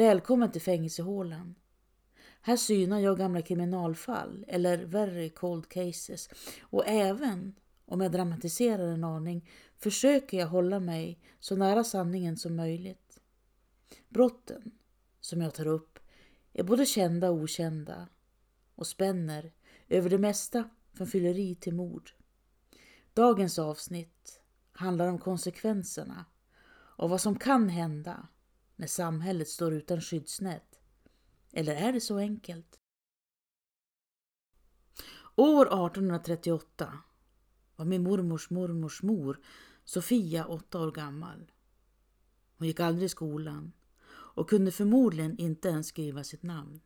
Välkommen 0.00 0.52
till 0.52 0.62
fängelsehålan. 0.62 1.54
Här 2.40 2.56
synar 2.56 2.98
jag 2.98 3.18
gamla 3.18 3.42
kriminalfall, 3.42 4.44
eller 4.48 4.84
värre 4.84 5.28
cold 5.28 5.68
cases. 5.68 6.28
Och 6.62 6.84
även 6.86 7.54
om 7.86 8.00
jag 8.00 8.12
dramatiserar 8.12 8.86
en 8.88 9.04
aning 9.04 9.50
försöker 9.78 10.38
jag 10.38 10.46
hålla 10.46 10.80
mig 10.80 11.20
så 11.40 11.56
nära 11.56 11.84
sanningen 11.84 12.36
som 12.36 12.56
möjligt. 12.56 13.20
Brotten 14.08 14.70
som 15.20 15.40
jag 15.40 15.54
tar 15.54 15.66
upp 15.66 15.98
är 16.52 16.62
både 16.62 16.86
kända 16.86 17.30
och 17.30 17.42
okända 17.42 18.08
och 18.74 18.86
spänner 18.86 19.52
över 19.88 20.10
det 20.10 20.18
mesta 20.18 20.70
från 20.92 21.06
fylleri 21.06 21.54
till 21.54 21.74
mord. 21.74 22.10
Dagens 23.14 23.58
avsnitt 23.58 24.40
handlar 24.72 25.08
om 25.08 25.18
konsekvenserna 25.18 26.24
av 26.96 27.10
vad 27.10 27.20
som 27.20 27.38
kan 27.38 27.68
hända 27.68 28.28
när 28.80 28.86
samhället 28.86 29.48
står 29.48 29.72
utan 29.74 30.00
skyddsnät. 30.00 30.80
Eller 31.52 31.74
är 31.74 31.92
det 31.92 32.00
så 32.00 32.18
enkelt? 32.18 32.78
År 35.36 35.66
1838 35.66 36.98
var 37.76 37.84
min 37.84 38.02
mormors 38.02 38.50
mormors 38.50 39.02
mor 39.02 39.40
Sofia 39.84 40.46
åtta 40.46 40.80
år 40.80 40.92
gammal. 40.92 41.52
Hon 42.58 42.66
gick 42.66 42.80
aldrig 42.80 43.06
i 43.06 43.08
skolan 43.08 43.72
och 44.10 44.48
kunde 44.48 44.72
förmodligen 44.72 45.38
inte 45.38 45.68
ens 45.68 45.86
skriva 45.86 46.24
sitt 46.24 46.42
namn. 46.42 46.80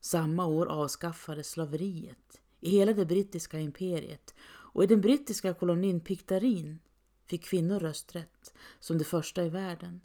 Samma 0.00 0.46
år 0.46 0.66
avskaffades 0.66 1.50
slaveriet 1.50 2.40
i 2.60 2.70
hela 2.70 2.92
det 2.92 3.06
brittiska 3.06 3.60
imperiet 3.60 4.34
och 4.48 4.84
i 4.84 4.86
den 4.86 5.00
brittiska 5.00 5.54
kolonin 5.54 6.00
Piktarin 6.00 6.78
fick 7.26 7.44
kvinnor 7.44 7.80
rösträtt 7.80 8.54
som 8.80 8.98
de 8.98 9.04
första 9.04 9.44
i 9.44 9.48
världen. 9.48 10.00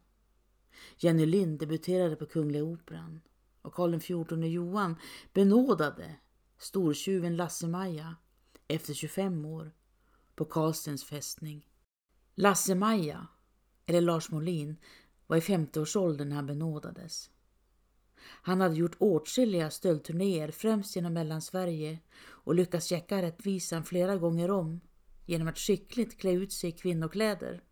Jenny 0.98 1.26
Lind 1.26 1.60
debuterade 1.60 2.16
på 2.16 2.26
Kungliga 2.26 2.64
Operan 2.64 3.22
och 3.62 3.74
Karl 3.74 4.00
XIV 4.00 4.44
Johan 4.46 4.96
benådade 5.34 6.16
stortjuven 6.58 7.36
Lasse-Maja 7.36 8.16
efter 8.68 8.94
25 8.94 9.46
år 9.46 9.72
på 10.36 10.46
Karlstens 10.46 11.06
fästning. 11.06 11.68
Lasse-Maja, 12.36 13.28
eller 13.86 14.02
Lars 14.02 14.32
Molin, 14.32 14.78
var 15.28 15.38
i 15.38 15.40
50-årsåldern 15.40 16.30
när 16.30 16.36
han 16.36 16.46
benådades. 16.46 17.30
Han 18.24 18.62
hade 18.62 18.76
gjort 18.76 18.96
åtskilliga 19.00 19.70
stöldturnéer 19.70 20.52
främst 20.52 20.96
genom 20.96 21.14
Mellansverige 21.14 22.00
och 22.22 22.56
lyckats 22.56 22.88
checka 22.88 23.22
rättvisan 23.22 23.84
flera 23.84 24.18
gånger 24.18 24.52
om 24.52 24.82
genom 25.26 25.48
att 25.48 25.60
skickligt 25.60 26.18
klä 26.20 26.32
ut 26.32 26.54
sig 26.54 26.70
i 26.70 26.74
kvinnokläder. 26.74 27.64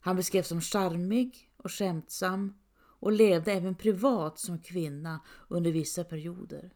Han 0.00 0.16
beskrevs 0.16 0.48
som 0.48 0.60
charmig 0.60 1.50
och 1.62 1.72
skämtsam 1.72 2.54
och 2.74 3.12
levde 3.12 3.52
även 3.52 3.74
privat 3.74 4.38
som 4.38 4.58
kvinna 4.58 5.20
under 5.48 5.72
vissa 5.72 6.04
perioder. 6.04 6.74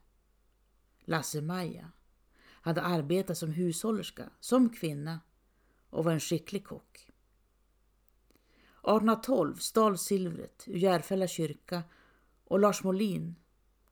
Lasse-Maja 1.04 1.90
hade 2.48 2.82
arbetat 2.82 3.38
som 3.38 3.50
hushållerska, 3.50 4.30
som 4.40 4.70
kvinna 4.70 5.20
och 5.90 6.04
var 6.04 6.12
en 6.12 6.20
skicklig 6.20 6.64
kock. 6.64 7.10
1812 8.86 9.54
stal 9.56 9.98
silvret 9.98 10.64
ur 10.66 10.76
Järfälla 10.76 11.26
kyrka 11.26 11.82
och 12.44 12.58
Lars 12.58 12.84
Molin 12.84 13.34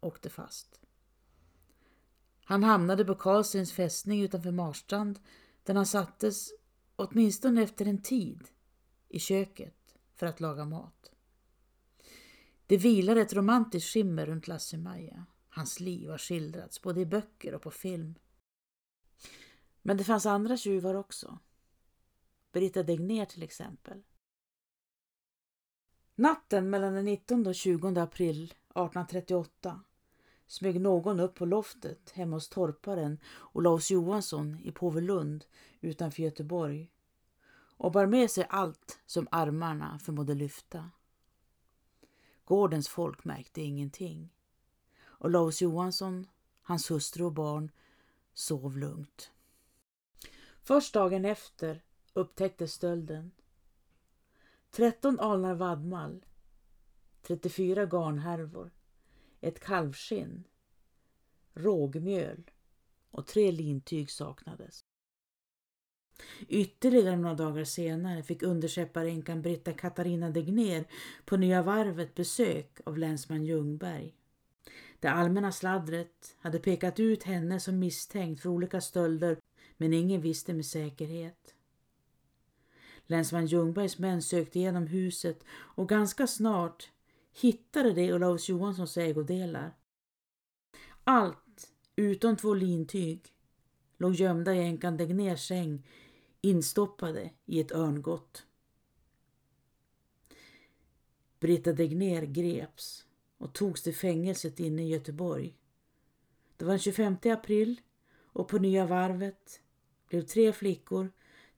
åkte 0.00 0.30
fast. 0.30 0.80
Han 2.44 2.64
hamnade 2.64 3.04
på 3.04 3.14
Karlsens 3.14 3.72
fästning 3.72 4.22
utanför 4.22 4.50
Marstrand 4.50 5.20
där 5.62 5.74
han 5.74 5.86
sattes, 5.86 6.48
åtminstone 6.96 7.62
efter 7.62 7.86
en 7.86 8.02
tid, 8.02 8.48
i 9.08 9.18
köket 9.18 9.83
för 10.14 10.26
att 10.26 10.40
laga 10.40 10.64
mat. 10.64 11.10
Det 12.66 12.76
vilar 12.76 13.16
ett 13.16 13.32
romantiskt 13.32 13.92
skimmer 13.92 14.26
runt 14.26 14.48
Lasse-Maja. 14.48 15.26
Hans 15.48 15.80
liv 15.80 16.10
har 16.10 16.18
skildrats 16.18 16.82
både 16.82 17.00
i 17.00 17.06
böcker 17.06 17.54
och 17.54 17.62
på 17.62 17.70
film. 17.70 18.14
Men 19.82 19.96
det 19.96 20.04
fanns 20.04 20.26
andra 20.26 20.56
tjuvar 20.56 20.94
också. 20.94 21.38
Britta 22.52 22.82
Degner 22.82 23.24
till 23.24 23.42
exempel. 23.42 24.02
Natten 26.14 26.70
mellan 26.70 26.94
den 26.94 27.04
19 27.04 27.46
och 27.46 27.54
20 27.54 28.00
april 28.00 28.44
1838 28.44 29.80
smög 30.46 30.80
någon 30.80 31.20
upp 31.20 31.34
på 31.34 31.46
loftet 31.46 32.10
hemma 32.10 32.36
hos 32.36 32.48
torparen 32.48 33.18
Olaus 33.52 33.90
Johansson 33.90 34.60
i 34.64 34.72
Påvelund 34.72 35.44
utanför 35.80 36.22
Göteborg 36.22 36.90
och 37.76 37.92
bar 37.92 38.06
med 38.06 38.30
sig 38.30 38.46
allt 38.50 39.00
som 39.06 39.28
armarna 39.30 39.98
förmådde 39.98 40.34
lyfta. 40.34 40.90
Gårdens 42.44 42.88
folk 42.88 43.24
märkte 43.24 43.62
ingenting. 43.62 44.32
och 45.02 45.30
Laus 45.30 45.62
Johansson, 45.62 46.26
hans 46.62 46.90
hustru 46.90 47.24
och 47.24 47.32
barn 47.32 47.70
sov 48.34 48.78
lugnt. 48.78 49.30
Först 50.62 50.94
dagen 50.94 51.24
efter 51.24 51.82
upptäcktes 52.12 52.72
stölden 52.72 53.30
13 54.70 55.20
alnar 55.20 55.54
vadmal, 55.54 56.24
34 57.22 57.84
garnhärvor, 57.84 58.70
ett 59.40 59.60
kalvskinn, 59.60 60.44
rågmjöl 61.54 62.50
och 63.10 63.26
tre 63.26 63.50
lintyg 63.50 64.10
saknades. 64.10 64.83
Ytterligare 66.48 67.16
några 67.16 67.34
dagar 67.34 67.64
senare 67.64 68.22
fick 68.22 68.42
underskepparänkan 68.42 69.42
Britta 69.42 69.72
Katarina 69.72 70.30
Degner 70.30 70.84
på 71.24 71.36
Nya 71.36 71.62
Varvet 71.62 72.14
besök 72.14 72.80
av 72.84 72.98
länsman 72.98 73.44
Ljungberg. 73.44 74.14
Det 75.00 75.08
allmänna 75.08 75.52
sladdret 75.52 76.36
hade 76.40 76.58
pekat 76.58 77.00
ut 77.00 77.22
henne 77.22 77.60
som 77.60 77.78
misstänkt 77.78 78.42
för 78.42 78.48
olika 78.48 78.80
stölder 78.80 79.36
men 79.76 79.92
ingen 79.92 80.20
visste 80.20 80.52
med 80.54 80.66
säkerhet. 80.66 81.54
Länsman 83.06 83.46
Ljungbergs 83.46 83.98
män 83.98 84.22
sökte 84.22 84.58
igenom 84.58 84.86
huset 84.86 85.44
och 85.50 85.88
ganska 85.88 86.26
snart 86.26 86.90
hittade 87.32 87.92
de 87.92 88.12
Olaus 88.12 88.48
Johanssons 88.48 88.96
ägodelar. 88.96 89.74
Allt 91.04 91.68
utom 91.96 92.36
två 92.36 92.54
lintyg 92.54 93.20
låg 93.98 94.14
gömda 94.14 94.54
i 94.54 94.58
änkan 94.58 94.96
Degners 94.96 95.48
säng 95.48 95.82
instoppade 96.44 97.30
i 97.46 97.60
ett 97.60 97.72
örngott. 97.72 98.46
Britta 101.40 101.72
Degner 101.72 102.22
greps 102.22 103.06
och 103.38 103.52
togs 103.52 103.82
till 103.82 103.94
fängelset 103.94 104.60
inne 104.60 104.82
i 104.82 104.88
Göteborg. 104.88 105.56
Det 106.56 106.64
var 106.64 106.72
den 106.72 106.78
25 106.78 107.16
april 107.24 107.80
och 108.22 108.48
på 108.48 108.58
Nya 108.58 108.86
Varvet 108.86 109.60
blev 110.08 110.22
tre 110.22 110.52
flickor, 110.52 111.12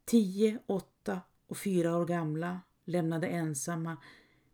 10, 0.04 0.58
8 0.66 1.20
och 1.46 1.58
fyra 1.58 1.96
år 1.96 2.06
gamla 2.06 2.60
lämnade 2.84 3.26
ensamma 3.26 3.96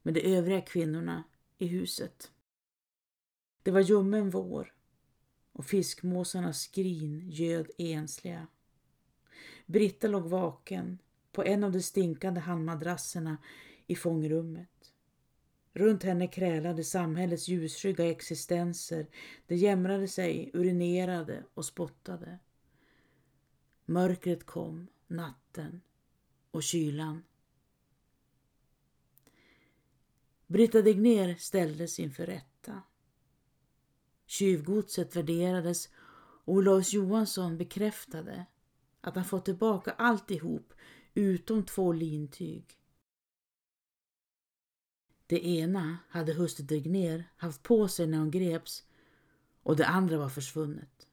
med 0.02 0.14
de 0.14 0.36
övriga 0.36 0.60
kvinnorna 0.60 1.24
i 1.58 1.66
huset. 1.66 2.30
Det 3.62 3.70
var 3.70 3.80
ljummen 3.80 4.30
vår 4.30 4.74
och 5.52 5.66
fiskmåsarnas 5.66 6.60
skrin 6.60 7.30
ljöd 7.30 7.70
ensliga. 7.78 8.46
Britta 9.72 10.08
låg 10.08 10.22
vaken 10.22 10.98
på 11.32 11.44
en 11.44 11.64
av 11.64 11.72
de 11.72 11.82
stinkande 11.82 12.40
handmadrasserna 12.40 13.36
i 13.86 13.94
fångrummet. 13.94 14.92
Runt 15.72 16.02
henne 16.02 16.28
krälade 16.28 16.84
samhällets 16.84 17.48
ljusskygga 17.48 18.10
existenser. 18.10 19.06
Det 19.46 19.56
jämrade 19.56 20.08
sig, 20.08 20.50
urinerade 20.54 21.44
och 21.54 21.64
spottade. 21.64 22.38
Mörkret 23.84 24.46
kom, 24.46 24.86
natten, 25.06 25.80
och 26.50 26.62
kylan. 26.62 27.22
Britta 30.46 30.82
Degner 30.82 31.34
ställdes 31.34 32.00
inför 32.00 32.26
rätta. 32.26 32.82
Tjuvgodset 34.26 35.16
värderades 35.16 35.88
och 36.44 36.54
Olaus 36.54 36.92
Johansson 36.92 37.58
bekräftade 37.58 38.46
att 39.02 39.14
han 39.14 39.24
fått 39.24 39.44
tillbaka 39.44 39.90
alltihop 39.90 40.74
utom 41.14 41.64
två 41.64 41.92
lintyg. 41.92 42.78
Det 45.26 45.46
ena 45.46 45.98
hade 46.08 46.32
hustru 46.32 46.64
Degner 46.64 47.24
haft 47.36 47.62
på 47.62 47.88
sig 47.88 48.06
när 48.06 48.18
hon 48.18 48.30
greps 48.30 48.84
och 49.62 49.76
det 49.76 49.86
andra 49.86 50.18
var 50.18 50.28
försvunnet. 50.28 51.08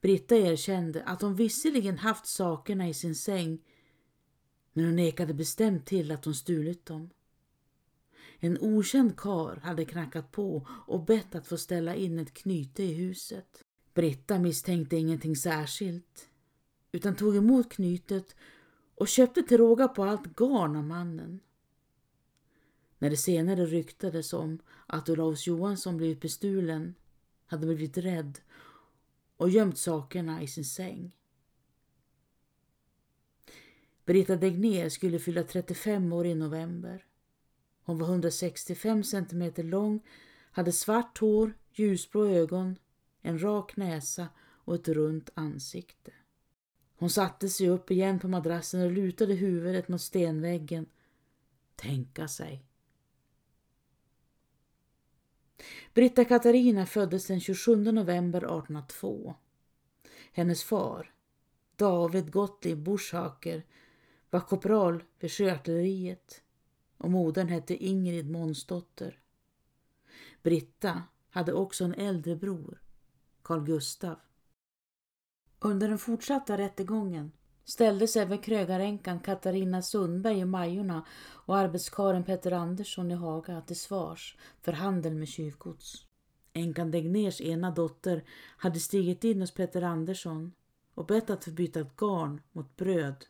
Britta 0.00 0.36
erkände 0.36 1.04
att 1.04 1.22
hon 1.22 1.34
visserligen 1.34 1.98
haft 1.98 2.26
sakerna 2.26 2.88
i 2.88 2.94
sin 2.94 3.14
säng 3.14 3.58
men 4.72 4.84
hon 4.84 4.96
nekade 4.96 5.34
bestämt 5.34 5.86
till 5.86 6.12
att 6.12 6.24
hon 6.24 6.34
stulit 6.34 6.86
dem. 6.86 7.10
En 8.38 8.58
okänd 8.60 9.16
kar 9.16 9.56
hade 9.56 9.84
knackat 9.84 10.32
på 10.32 10.68
och 10.86 11.04
bett 11.04 11.34
att 11.34 11.46
få 11.46 11.58
ställa 11.58 11.94
in 11.94 12.18
ett 12.18 12.34
knyte 12.34 12.82
i 12.82 12.94
huset. 12.94 13.65
Britta 13.96 14.38
misstänkte 14.38 14.96
ingenting 14.96 15.36
särskilt 15.36 16.28
utan 16.92 17.16
tog 17.16 17.36
emot 17.36 17.72
knytet 17.72 18.36
och 18.94 19.08
köpte 19.08 19.42
till 19.42 19.58
råga 19.58 19.88
på 19.88 20.04
allt 20.04 20.36
garn 20.36 20.76
av 20.76 20.84
mannen. 20.84 21.40
När 22.98 23.10
det 23.10 23.16
senare 23.16 23.66
ryktades 23.66 24.32
om 24.32 24.58
att 24.86 25.08
Olaus 25.08 25.46
Johansson 25.46 25.96
blivit 25.96 26.20
bestulen 26.20 26.94
hade 27.46 27.66
blivit 27.66 27.96
rädd 27.96 28.38
och 29.36 29.50
gömt 29.50 29.78
sakerna 29.78 30.42
i 30.42 30.46
sin 30.46 30.64
säng. 30.64 31.12
Britta 34.04 34.36
Degner 34.36 34.88
skulle 34.88 35.18
fylla 35.18 35.42
35 35.42 36.12
år 36.12 36.26
i 36.26 36.34
november. 36.34 37.06
Hon 37.84 37.98
var 37.98 38.08
165 38.08 39.04
centimeter 39.04 39.62
lång, 39.62 40.00
hade 40.50 40.72
svart 40.72 41.18
hår, 41.18 41.52
ljusblå 41.72 42.26
ögon, 42.26 42.76
en 43.26 43.42
rak 43.42 43.76
näsa 43.76 44.28
och 44.38 44.74
ett 44.74 44.88
runt 44.88 45.30
ansikte. 45.34 46.12
Hon 46.96 47.10
satte 47.10 47.48
sig 47.48 47.68
upp 47.68 47.90
igen 47.90 48.18
på 48.18 48.28
madrassen 48.28 48.80
och 48.80 48.92
lutade 48.92 49.34
huvudet 49.34 49.88
mot 49.88 50.00
stenväggen. 50.00 50.86
Tänka 51.76 52.28
sig. 52.28 52.64
Britta 55.94 56.24
Katarina 56.24 56.86
föddes 56.86 57.26
den 57.26 57.40
27 57.40 57.92
november 57.92 58.38
1802. 58.38 59.34
Hennes 60.32 60.64
far, 60.64 61.14
David 61.76 62.32
Gottlieb 62.32 62.78
Buschhaker, 62.78 63.66
var 64.30 64.40
korpral 64.40 65.04
vid 65.18 65.32
sjöartilleriet 65.32 66.42
och 66.98 67.10
modern 67.10 67.48
hette 67.48 67.84
Ingrid 67.84 68.30
Månsdotter. 68.30 69.20
Britta 70.42 71.02
hade 71.30 71.52
också 71.52 71.84
en 71.84 71.94
äldre 71.94 72.36
bror, 72.36 72.82
Carl 73.46 73.64
Gustav. 73.64 74.16
Under 75.58 75.88
den 75.88 75.98
fortsatta 75.98 76.58
rättegången 76.58 77.32
ställdes 77.64 78.16
även 78.16 78.38
krögaränkan 78.38 79.20
Katarina 79.20 79.82
Sundberg 79.82 80.38
i 80.38 80.44
Majorna 80.44 81.06
och 81.18 81.56
arbetskaren 81.56 82.24
Petter 82.24 82.52
Andersson 82.52 83.10
i 83.10 83.14
Haga 83.14 83.60
till 83.60 83.80
svars 83.80 84.36
för 84.62 84.72
handel 84.72 85.14
med 85.14 85.28
tjuvgods. 85.28 86.06
Änkan 86.52 86.90
Degners 86.90 87.40
ena 87.40 87.70
dotter 87.70 88.24
hade 88.56 88.80
stigit 88.80 89.24
in 89.24 89.40
hos 89.40 89.54
Petter 89.54 89.82
Andersson 89.82 90.52
och 90.94 91.06
bett 91.06 91.30
att 91.30 91.44
få 91.44 91.50
byta 91.50 91.80
ett 91.80 91.96
garn 91.96 92.40
mot 92.52 92.76
bröd. 92.76 93.26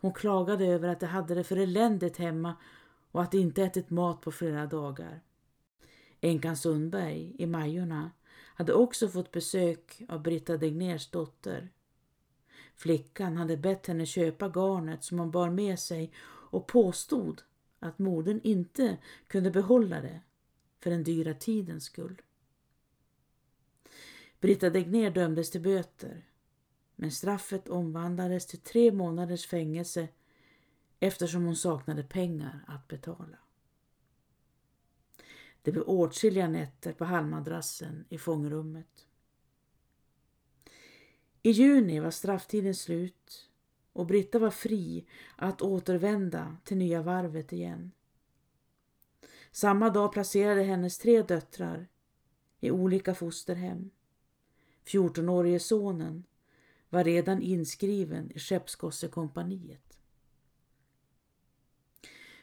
Hon 0.00 0.12
klagade 0.12 0.66
över 0.66 0.88
att 0.88 1.00
de 1.00 1.06
hade 1.06 1.34
det 1.34 1.44
för 1.44 1.56
eländigt 1.56 2.16
hemma 2.16 2.56
och 3.10 3.22
att 3.22 3.32
de 3.32 3.38
inte 3.38 3.62
ätit 3.62 3.90
mat 3.90 4.20
på 4.20 4.32
flera 4.32 4.66
dagar. 4.66 5.20
Änkan 6.20 6.56
Sundberg 6.56 7.34
i 7.38 7.46
Majorna 7.46 8.10
hade 8.62 8.74
också 8.74 9.08
fått 9.08 9.32
besök 9.32 10.02
av 10.08 10.22
Britta 10.22 10.56
Degners 10.56 11.10
dotter. 11.10 11.72
Flickan 12.76 13.36
hade 13.36 13.56
bett 13.56 13.86
henne 13.86 14.06
köpa 14.06 14.48
garnet 14.48 15.04
som 15.04 15.18
hon 15.18 15.30
bar 15.30 15.50
med 15.50 15.78
sig 15.78 16.12
och 16.24 16.66
påstod 16.66 17.42
att 17.78 17.98
modern 17.98 18.40
inte 18.44 18.98
kunde 19.26 19.50
behålla 19.50 20.00
det 20.00 20.20
för 20.80 20.90
den 20.90 21.04
dyra 21.04 21.34
tidens 21.34 21.84
skull. 21.84 22.22
Britta 24.40 24.70
Degner 24.70 25.10
dömdes 25.10 25.50
till 25.50 25.60
böter 25.60 26.24
men 26.96 27.10
straffet 27.10 27.68
omvandlades 27.68 28.46
till 28.46 28.60
tre 28.60 28.92
månaders 28.92 29.46
fängelse 29.46 30.08
eftersom 31.00 31.44
hon 31.44 31.56
saknade 31.56 32.02
pengar 32.02 32.64
att 32.68 32.88
betala. 32.88 33.38
Det 35.62 35.72
blev 35.72 35.84
åtskilliga 35.88 36.48
nätter 36.48 36.92
på 36.92 37.04
halmmadrassen 37.04 38.04
i 38.08 38.18
fångrummet. 38.18 39.06
I 41.42 41.50
juni 41.50 42.00
var 42.00 42.10
strafftiden 42.10 42.74
slut 42.74 43.50
och 43.92 44.06
Britta 44.06 44.38
var 44.38 44.50
fri 44.50 45.06
att 45.36 45.62
återvända 45.62 46.56
till 46.64 46.76
Nya 46.76 47.02
varvet 47.02 47.52
igen. 47.52 47.92
Samma 49.50 49.90
dag 49.90 50.12
placerade 50.12 50.62
hennes 50.62 50.98
tre 50.98 51.22
döttrar 51.22 51.88
i 52.60 52.70
olika 52.70 53.14
fosterhem. 53.14 53.90
14-årige 54.84 55.60
sonen 55.60 56.24
var 56.88 57.04
redan 57.04 57.42
inskriven 57.42 58.30
i 58.30 58.38
Skeppsgossekompaniet. 58.38 59.98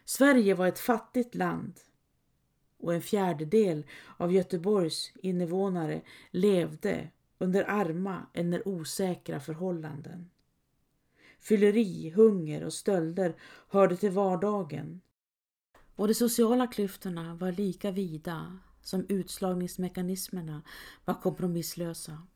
Sverige 0.06 0.54
var 0.54 0.68
ett 0.68 0.80
fattigt 0.80 1.36
land 1.36 1.80
och 2.80 2.94
en 2.94 3.02
fjärdedel 3.02 3.86
av 4.18 4.34
Göteborgs 4.34 5.12
invånare 5.16 6.02
levde 6.32 7.10
under 7.38 7.70
arma 7.70 8.28
eller 8.34 8.68
osäkra 8.68 9.40
förhållanden. 9.40 10.30
Fylleri, 11.40 12.10
hunger 12.10 12.64
och 12.64 12.74
stölder 12.74 13.36
hörde 13.68 13.98
till 13.98 14.12
vardagen 14.12 15.02
och 15.96 16.08
de 16.08 16.14
sociala 16.14 16.68
klyftorna 16.68 17.36
var 17.36 17.52
lika 17.52 17.92
vida 17.92 18.60
som 18.82 19.06
utslagningsmekanismerna 19.10 20.62
var 21.06 21.22
kompromisslösa. 21.22 22.28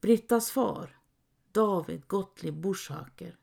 Brittas 0.00 0.50
far, 0.50 0.98
David 1.52 2.06
Gottlieb 2.06 2.54
Buschhacker, 2.54 3.36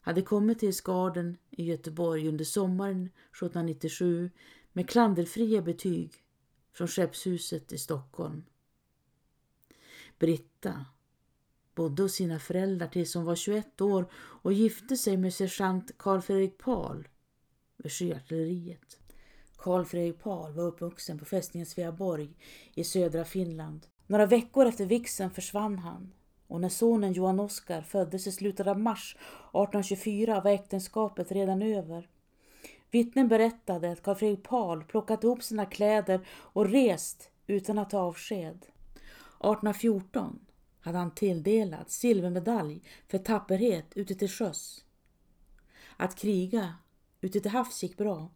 hade 0.00 0.22
kommit 0.22 0.58
till 0.58 0.74
Skaden 0.74 1.36
i 1.50 1.64
Göteborg 1.64 2.28
under 2.28 2.44
sommaren 2.44 3.06
1797 3.06 4.30
med 4.72 4.88
klanderfria 4.88 5.62
betyg 5.62 6.12
från 6.72 6.88
Skeppshuset 6.88 7.72
i 7.72 7.78
Stockholm. 7.78 8.44
Britta 10.18 10.84
bodde 11.74 12.02
hos 12.02 12.12
sina 12.12 12.38
föräldrar 12.38 12.88
tills 12.88 13.14
hon 13.14 13.24
var 13.24 13.36
21 13.36 13.80
år 13.80 14.10
och 14.14 14.52
gifte 14.52 14.96
sig 14.96 15.16
med 15.16 15.34
sergeant 15.34 15.98
Carl 15.98 16.20
Fredrik 16.20 16.58
Pahl 16.58 17.08
vid 17.76 17.92
sjöartilleriet. 17.92 18.98
Carl 19.56 19.84
Fredrik 19.84 20.22
Pahl 20.22 20.52
var 20.52 20.64
uppvuxen 20.64 21.18
på 21.18 21.24
fästningen 21.24 21.66
Sveaborg 21.66 22.36
i 22.74 22.84
södra 22.84 23.24
Finland. 23.24 23.86
Några 24.06 24.26
veckor 24.26 24.66
efter 24.66 24.86
vixen 24.86 25.30
försvann 25.30 25.78
han 25.78 26.12
och 26.50 26.60
när 26.60 26.68
sonen 26.68 27.12
Johan 27.12 27.40
Oskar 27.40 27.82
föddes 27.82 28.26
i 28.26 28.32
slutet 28.32 28.66
av 28.66 28.80
mars 28.80 29.16
1824 29.18 30.40
var 30.40 30.50
äktenskapet 30.50 31.32
redan 31.32 31.62
över. 31.62 32.08
Vittnen 32.90 33.28
berättade 33.28 33.92
att 33.92 34.02
Carl 34.02 34.14
Fredrik 34.14 34.42
Pahl 34.42 34.84
plockat 34.84 35.24
ihop 35.24 35.42
sina 35.42 35.66
kläder 35.66 36.26
och 36.28 36.68
rest 36.68 37.30
utan 37.46 37.78
att 37.78 37.90
ta 37.90 37.98
avsked. 37.98 38.56
1814 38.56 40.38
hade 40.80 40.98
han 40.98 41.14
tilldelats 41.14 41.96
silvermedalj 41.96 42.82
för 43.08 43.18
tapperhet 43.18 43.86
ute 43.94 44.14
till 44.14 44.30
sjöss. 44.30 44.84
Att 45.96 46.16
kriga 46.16 46.74
ute 47.20 47.40
till 47.40 47.50
havs 47.50 47.82
gick 47.82 47.96
bra, 47.96 48.30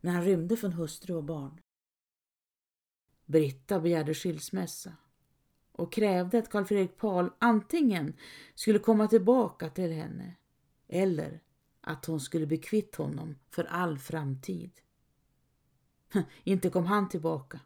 men 0.00 0.14
han 0.14 0.24
rymde 0.24 0.56
från 0.56 0.72
hustru 0.72 1.14
och 1.14 1.24
barn. 1.24 1.60
Britta 3.24 3.80
begärde 3.80 4.14
skilsmässa 4.14 4.92
och 5.76 5.92
krävde 5.92 6.38
att 6.38 6.50
Karl 6.50 6.64
Fredrik 6.64 6.96
Pahl 6.96 7.30
antingen 7.38 8.16
skulle 8.54 8.78
komma 8.78 9.08
tillbaka 9.08 9.70
till 9.70 9.92
henne 9.92 10.34
eller 10.88 11.40
att 11.80 12.04
hon 12.04 12.20
skulle 12.20 12.46
bli 12.46 12.58
kvitt 12.58 12.96
honom 12.96 13.38
för 13.50 13.64
all 13.64 13.98
framtid. 13.98 14.70
Inte 16.44 16.70
kom 16.70 16.86
han 16.86 17.08
tillbaka. 17.08 17.60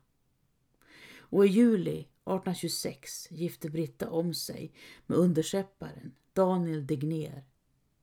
Och 1.19 1.47
i 1.47 1.49
juli 1.49 1.99
1826 1.99 3.31
gifte 3.31 3.71
Britta 3.71 4.11
om 4.11 4.35
sig 4.35 4.73
med 5.07 5.19
underskepparen 5.19 6.15
Daniel 6.33 6.87
Degner 6.87 7.45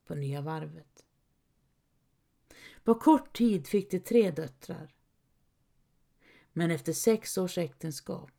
på 0.06 0.16
Nya 0.16 0.42
varvet. 0.42 1.06
På 2.84 2.96
kort 2.96 3.38
tid 3.38 3.68
fick 3.68 3.92
de 3.92 4.00
tre 4.00 4.32
döttrar. 4.32 4.94
Men 6.54 6.72
efter 6.72 6.94
sex 6.94 7.38
års 7.38 7.58
äktenskap 7.58 8.37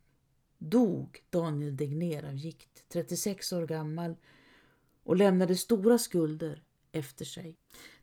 dog 0.58 1.24
Daniel 1.30 1.76
Degner 1.76 2.24
av 2.24 2.34
gikt, 2.34 2.84
36 2.88 3.52
år 3.52 3.66
gammal 3.66 4.16
och 5.02 5.16
lämnade 5.16 5.56
stora 5.56 5.98
skulder 5.98 6.62
efter 6.92 7.24
sig. 7.24 7.56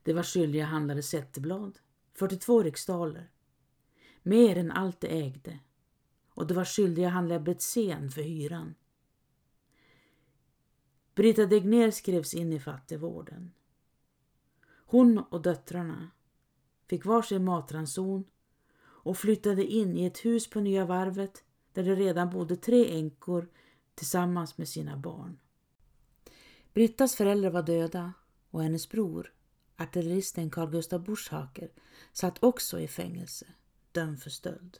Det 0.03 0.13
var 0.13 0.23
skyldiga 0.23 0.65
handlare 0.65 1.01
Zetterblad, 1.01 1.79
42 2.13 2.63
riksdaler, 2.63 3.29
mer 4.23 4.57
än 4.57 4.71
allt 4.71 5.01
det 5.01 5.07
ägde 5.07 5.59
och 6.35 6.47
det 6.47 6.53
var 6.53 6.65
skyldiga 6.65 7.09
handlare 7.09 7.39
Betsén 7.39 8.11
för 8.11 8.21
hyran. 8.21 8.75
Brita 11.15 11.45
Degner 11.45 11.91
skrevs 11.91 12.33
in 12.33 12.53
i 12.53 12.59
fattigvården. 12.59 13.51
Hon 14.85 15.17
och 15.17 15.41
döttrarna 15.41 16.11
fick 16.87 17.05
varsin 17.05 17.45
matranson 17.45 18.25
och 18.77 19.17
flyttade 19.17 19.65
in 19.65 19.97
i 19.97 20.05
ett 20.05 20.25
hus 20.25 20.49
på 20.49 20.59
Nya 20.59 20.85
varvet 20.85 21.44
där 21.75 21.83
det 21.83 21.95
redan 21.95 22.29
bodde 22.29 22.55
tre 22.55 22.97
änkor 22.97 23.49
tillsammans 23.95 24.57
med 24.57 24.67
sina 24.67 24.97
barn. 24.97 25.39
Brittas 26.73 27.15
föräldrar 27.15 27.49
var 27.49 27.63
döda 27.63 28.13
och 28.49 28.63
hennes 28.63 28.89
bror, 28.89 29.33
artilleristen 29.75 30.49
Carl 30.49 30.71
Gustaf 30.71 31.05
Buschhaker, 31.05 31.71
satt 32.13 32.43
också 32.43 32.79
i 32.79 32.87
fängelse, 32.87 33.45
dömd 33.91 34.19
för 34.19 34.29
stöld. 34.29 34.79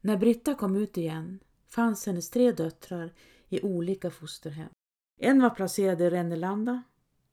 När 0.00 0.16
Britta 0.16 0.54
kom 0.54 0.76
ut 0.76 0.96
igen 0.96 1.40
fanns 1.66 2.06
hennes 2.06 2.30
tre 2.30 2.52
döttrar 2.52 3.14
i 3.48 3.62
olika 3.62 4.10
fosterhem. 4.10 4.70
En 5.20 5.42
var 5.42 5.50
placerad 5.50 6.00
i 6.00 6.10
Rennelanda, 6.10 6.82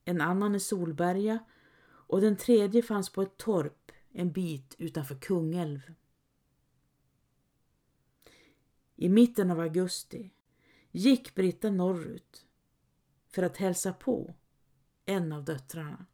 en 0.06 0.22
annan 0.22 0.56
i 0.56 0.60
Solberga 0.60 1.40
och 1.86 2.22
den 2.22 2.38
tredje 2.38 2.82
fanns 2.82 3.10
på 3.10 3.22
ett 3.22 3.38
torp 3.38 3.92
en 4.12 4.32
bit 4.32 4.76
utanför 4.78 5.16
Kungälv. 5.16 5.94
I 8.96 9.10
mitten 9.10 9.52
av 9.52 9.60
augusti 9.60 10.32
gick 10.92 11.36
Britta 11.36 11.70
norrut 11.70 12.46
för 13.30 13.44
att 13.44 13.58
hälsa 13.58 13.94
på 13.94 14.34
en 15.06 15.32
av 15.32 15.44
döttrarna. 15.44 16.06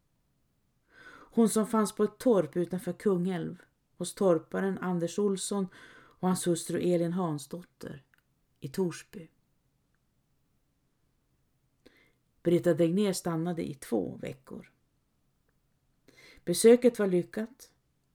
Hon 1.31 1.49
som 1.49 1.67
fanns 1.67 1.95
på 1.95 2.03
ett 2.03 2.17
torp 2.17 2.57
utanför 2.57 2.93
Kungälv 2.93 3.61
hos 3.97 4.15
torparen 4.15 4.77
Anders 4.77 5.19
Olsson 5.19 5.67
och 6.19 6.27
hans 6.27 6.47
hustru 6.47 6.79
Elin 6.79 7.13
Hansdotter 7.13 8.03
i 8.59 8.67
Torsby. 8.67 9.29
Britta 12.43 12.73
Degner 12.73 13.13
stannade 13.13 13.69
i 13.69 13.73
två 13.73 14.17
veckor. 14.21 14.71
Besöket 16.45 16.99
var 16.99 17.07
lyckat. 17.07 17.71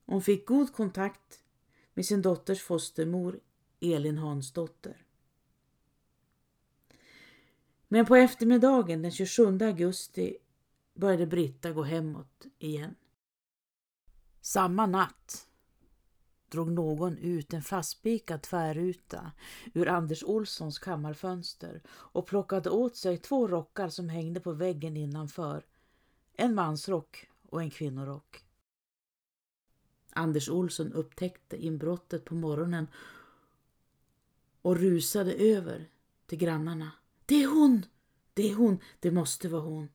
Hon 0.06 0.22
fick 0.22 0.46
god 0.46 0.72
kontakt 0.72 1.44
med 1.94 2.06
sin 2.06 2.22
dotters 2.22 2.62
fostermor 2.62 3.40
Elin 3.92 4.18
Hansdotter. 4.18 5.04
Men 7.88 8.06
på 8.06 8.16
eftermiddagen 8.16 9.02
den 9.02 9.10
27 9.10 9.58
augusti 9.60 10.36
började 10.94 11.26
Britta 11.26 11.72
gå 11.72 11.82
hemåt 11.82 12.46
igen. 12.58 12.94
Samma 14.40 14.86
natt 14.86 15.48
drog 16.48 16.72
någon 16.72 17.18
ut 17.18 17.54
en 17.54 17.62
fastspikad 17.62 18.42
tvärruta 18.42 19.32
ur 19.74 19.88
Anders 19.88 20.24
Olssons 20.24 20.78
kammarfönster 20.78 21.82
och 21.88 22.26
plockade 22.26 22.70
åt 22.70 22.96
sig 22.96 23.18
två 23.18 23.48
rockar 23.48 23.88
som 23.88 24.08
hängde 24.08 24.40
på 24.40 24.52
väggen 24.52 24.96
innanför. 24.96 25.66
En 26.32 26.54
mansrock 26.54 27.28
och 27.42 27.62
en 27.62 27.70
kvinnorock. 27.70 28.44
Anders 30.10 30.48
Olsson 30.48 30.92
upptäckte 30.92 31.56
inbrottet 31.56 32.24
på 32.24 32.34
morgonen 32.34 32.86
och 34.64 34.76
rusade 34.76 35.34
över 35.34 35.88
till 36.26 36.38
grannarna. 36.38 36.92
Det 37.26 37.42
är 37.42 37.46
hon! 37.46 37.86
Det 38.34 38.50
är 38.50 38.54
hon! 38.54 38.78
Det 39.00 39.10
måste 39.10 39.48
vara 39.48 39.62
hon! 39.62 39.88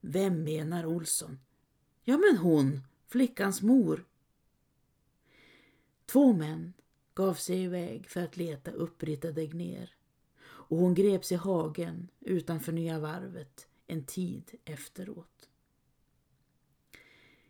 Vem 0.00 0.44
menar 0.44 0.86
Olsson? 0.86 1.38
Ja, 2.02 2.18
men 2.18 2.36
hon, 2.36 2.80
flickans 3.08 3.62
mor. 3.62 4.06
Två 6.06 6.32
män 6.32 6.72
gav 7.14 7.34
sig 7.34 7.62
iväg 7.62 8.08
för 8.08 8.20
att 8.20 8.36
leta 8.36 8.70
upp 8.70 8.98
Britta 8.98 9.32
Degner 9.32 9.94
och 10.42 10.78
hon 10.78 10.94
greps 10.94 11.32
i 11.32 11.34
hagen 11.34 12.08
utanför 12.20 12.72
Nya 12.72 12.98
varvet 12.98 13.68
en 13.86 14.04
tid 14.04 14.50
efteråt. 14.64 15.48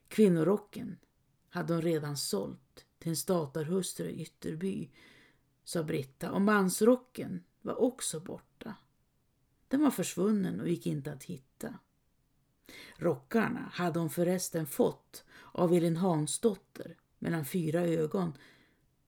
Kvinnorocken 0.09 0.97
hade 1.49 1.73
hon 1.73 1.83
redan 1.83 2.17
sålt 2.17 2.87
till 2.99 3.11
en 3.11 3.17
statarhustru 3.17 4.07
i 4.07 4.23
Ytterby, 4.23 4.91
sa 5.65 5.83
Britta, 5.83 6.33
och 6.33 6.43
mansrocken 6.43 7.45
var 7.63 7.81
också 7.81 8.21
borta. 8.21 8.75
Den 9.69 9.83
var 9.83 9.91
försvunnen 9.91 10.61
och 10.61 10.69
gick 10.69 10.87
inte 10.87 11.13
att 11.13 11.25
hitta. 11.25 11.79
Rockarna 12.97 13.71
hade 13.73 13.99
hon 13.99 14.11
förresten 14.11 14.67
fått 14.67 15.25
av 15.53 15.73
Elin 15.73 15.97
Hansdotter 15.97 16.97
mellan 17.19 17.45
fyra 17.45 17.81
ögon 17.81 18.33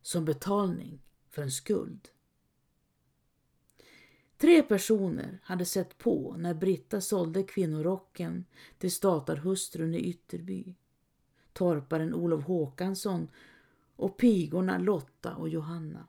som 0.03 0.25
betalning 0.25 1.03
för 1.31 1.43
en 1.43 1.51
skuld. 1.51 2.09
Tre 4.39 4.63
personer 4.63 5.41
hade 5.43 5.65
sett 5.65 5.99
på 5.99 6.35
när 6.39 6.55
Britta 6.55 7.01
sålde 7.01 7.43
kvinnorocken 7.43 8.45
till 8.79 8.93
statarhustrun 8.93 9.95
i 9.95 9.99
Ytterby. 9.99 10.75
Torparen 11.53 12.15
Olof 12.15 12.45
Håkansson 12.45 13.29
och 13.97 14.17
pigorna 14.17 14.79
Lotta 14.79 15.37
och 15.37 15.49
Johanna. 15.49 16.07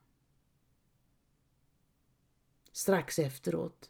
Strax 2.75 3.19
efteråt 3.19 3.89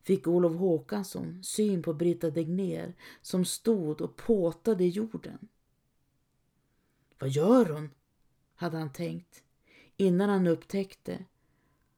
fick 0.00 0.26
Olof 0.26 0.56
Håkansson 0.56 1.42
syn 1.42 1.82
på 1.82 1.94
Brita 1.94 2.30
Degner 2.30 2.94
som 3.22 3.44
stod 3.44 4.00
och 4.00 4.16
påtade 4.16 4.84
i 4.84 4.88
jorden. 4.88 5.48
Vad 7.18 7.30
gör 7.30 7.66
hon? 7.66 7.90
hade 8.54 8.78
han 8.78 8.92
tänkt 8.92 9.44
innan 9.96 10.28
han 10.28 10.46
upptäckte 10.46 11.24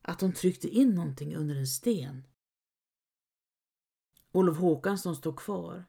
att 0.03 0.21
hon 0.21 0.33
tryckte 0.33 0.69
in 0.69 0.95
någonting 0.95 1.37
under 1.37 1.57
en 1.57 1.67
sten. 1.67 2.27
Olof 4.33 4.59
Håkansson 4.59 5.17
stod 5.17 5.37
kvar 5.37 5.85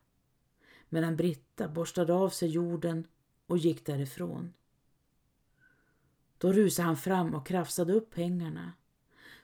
medan 0.90 1.16
Britta 1.16 1.68
borstade 1.68 2.14
av 2.14 2.30
sig 2.30 2.50
jorden 2.50 3.08
och 3.48 3.58
gick 3.58 3.86
därifrån. 3.86 4.54
Då 6.38 6.54
rusade 6.54 6.86
han 6.86 6.98
fram 6.98 7.34
och 7.36 7.48
krafsade 7.48 7.94
upp 7.94 8.10
pengarna 8.10 8.74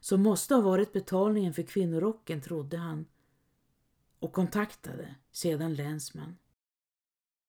som 0.01 0.22
måste 0.22 0.55
ha 0.55 0.62
varit 0.62 0.93
betalningen 0.93 1.53
för 1.53 1.63
kvinnorocken, 1.63 2.41
trodde 2.41 2.77
han 2.77 3.05
och 4.20 4.34
kontaktade 4.34 5.15
sedan 5.31 5.75
länsman. 5.75 6.38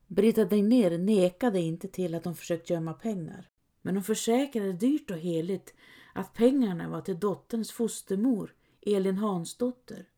Britta 0.06 0.44
Degner 0.44 0.98
nekade 0.98 1.60
inte 1.60 1.88
till 1.88 2.14
att 2.14 2.24
hon 2.24 2.36
försökt 2.36 2.70
gömma 2.70 2.92
pengar. 2.94 3.48
Men 3.82 3.96
hon 3.96 4.04
försäkrade 4.04 4.72
dyrt 4.72 5.10
och 5.10 5.18
heligt 5.18 5.74
att 6.12 6.34
pengarna 6.34 6.88
var 6.88 7.00
till 7.00 7.20
dotterns 7.20 7.72
fostermor, 7.72 8.54
Elin 8.80 9.18
Hansdotter. 9.18 10.08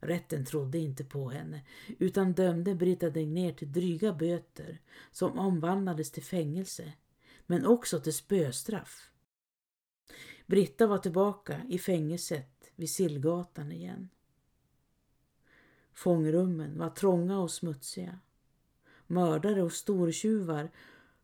Rätten 0.00 0.44
trodde 0.44 0.78
inte 0.78 1.04
på 1.04 1.30
henne 1.30 1.66
utan 1.98 2.32
dömde 2.32 2.74
Britta 2.74 3.10
Degner 3.10 3.52
till 3.52 3.72
dryga 3.72 4.12
böter 4.12 4.80
som 5.12 5.38
omvandlades 5.38 6.10
till 6.10 6.22
fängelse 6.22 6.92
men 7.46 7.66
också 7.66 8.00
till 8.00 8.14
spöstraff. 8.14 9.10
Britta 10.46 10.86
var 10.86 10.98
tillbaka 10.98 11.60
i 11.68 11.78
fängelset 11.78 12.70
vid 12.76 12.90
Sillgatan 12.90 13.72
igen. 13.72 14.08
Fångrummen 15.92 16.78
var 16.78 16.90
trånga 16.90 17.38
och 17.38 17.50
smutsiga. 17.50 18.18
Mördare 19.06 19.62
och 19.62 19.72
stortjuvar 19.72 20.70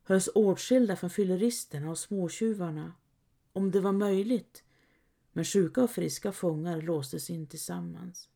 hölls 0.03 0.29
åtskilda 0.35 0.95
från 0.95 1.09
fylleristerna 1.09 1.89
och 1.89 1.97
småtjuvarna, 1.97 2.93
om 3.53 3.71
det 3.71 3.79
var 3.79 3.91
möjligt, 3.91 4.63
men 5.33 5.45
sjuka 5.45 5.83
och 5.83 5.91
friska 5.91 6.31
fångar 6.31 6.81
låstes 6.81 7.29
in 7.29 7.47
tillsammans. 7.47 8.29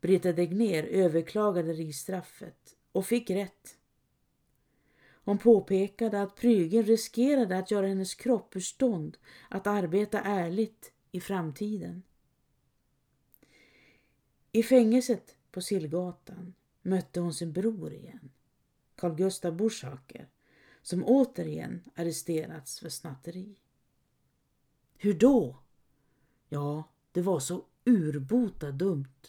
Britta 0.00 0.32
Degner 0.32 0.82
överklagade 0.82 1.72
risstraffet 1.72 2.76
och 2.92 3.06
fick 3.06 3.30
rätt. 3.30 3.76
Hon 5.28 5.38
påpekade 5.38 6.22
att 6.22 6.36
prygeln 6.36 6.86
riskerade 6.86 7.58
att 7.58 7.70
göra 7.70 7.86
hennes 7.86 8.14
kropp 8.14 8.56
ur 8.56 8.60
stånd 8.60 9.18
att 9.48 9.66
arbeta 9.66 10.20
ärligt 10.20 10.92
i 11.10 11.20
framtiden. 11.20 12.02
I 14.52 14.62
fängelset 14.62 15.36
på 15.50 15.60
Sillgatan 15.60 16.54
mötte 16.82 17.20
hon 17.20 17.34
sin 17.34 17.52
bror 17.52 17.92
igen, 17.92 18.30
Carl 18.96 19.14
Gustaf 19.14 19.54
Burshaker, 19.54 20.28
som 20.82 21.04
återigen 21.04 21.82
arresterats 21.94 22.80
för 22.80 22.88
snatteri. 22.88 23.60
Hur 24.96 25.14
då? 25.14 25.58
Ja, 26.48 26.84
det 27.12 27.22
var 27.22 27.40
så 27.40 27.64
urbota 27.84 28.70
dumt. 28.70 29.28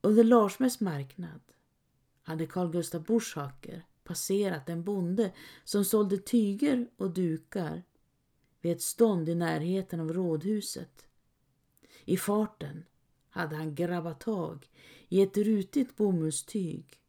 Under 0.00 0.24
Larsmäss 0.24 0.80
marknad 0.80 1.40
hade 2.22 2.46
Carl 2.46 2.70
Gustaf 2.70 3.06
Burshaker 3.06 3.84
passerat 4.04 4.68
en 4.68 4.84
bonde 4.84 5.32
som 5.64 5.84
sålde 5.84 6.18
tyger 6.18 6.88
och 6.96 7.10
dukar 7.10 7.82
vid 8.60 8.72
ett 8.72 8.82
stånd 8.82 9.28
i 9.28 9.34
närheten 9.34 10.00
av 10.00 10.12
rådhuset. 10.12 11.06
I 12.04 12.16
farten 12.16 12.84
hade 13.28 13.56
han 13.56 13.74
grabbat 13.74 14.20
tag 14.20 14.70
i 15.08 15.22
ett 15.22 15.36
rutigt 15.36 15.96
bomullstyg 15.96 17.00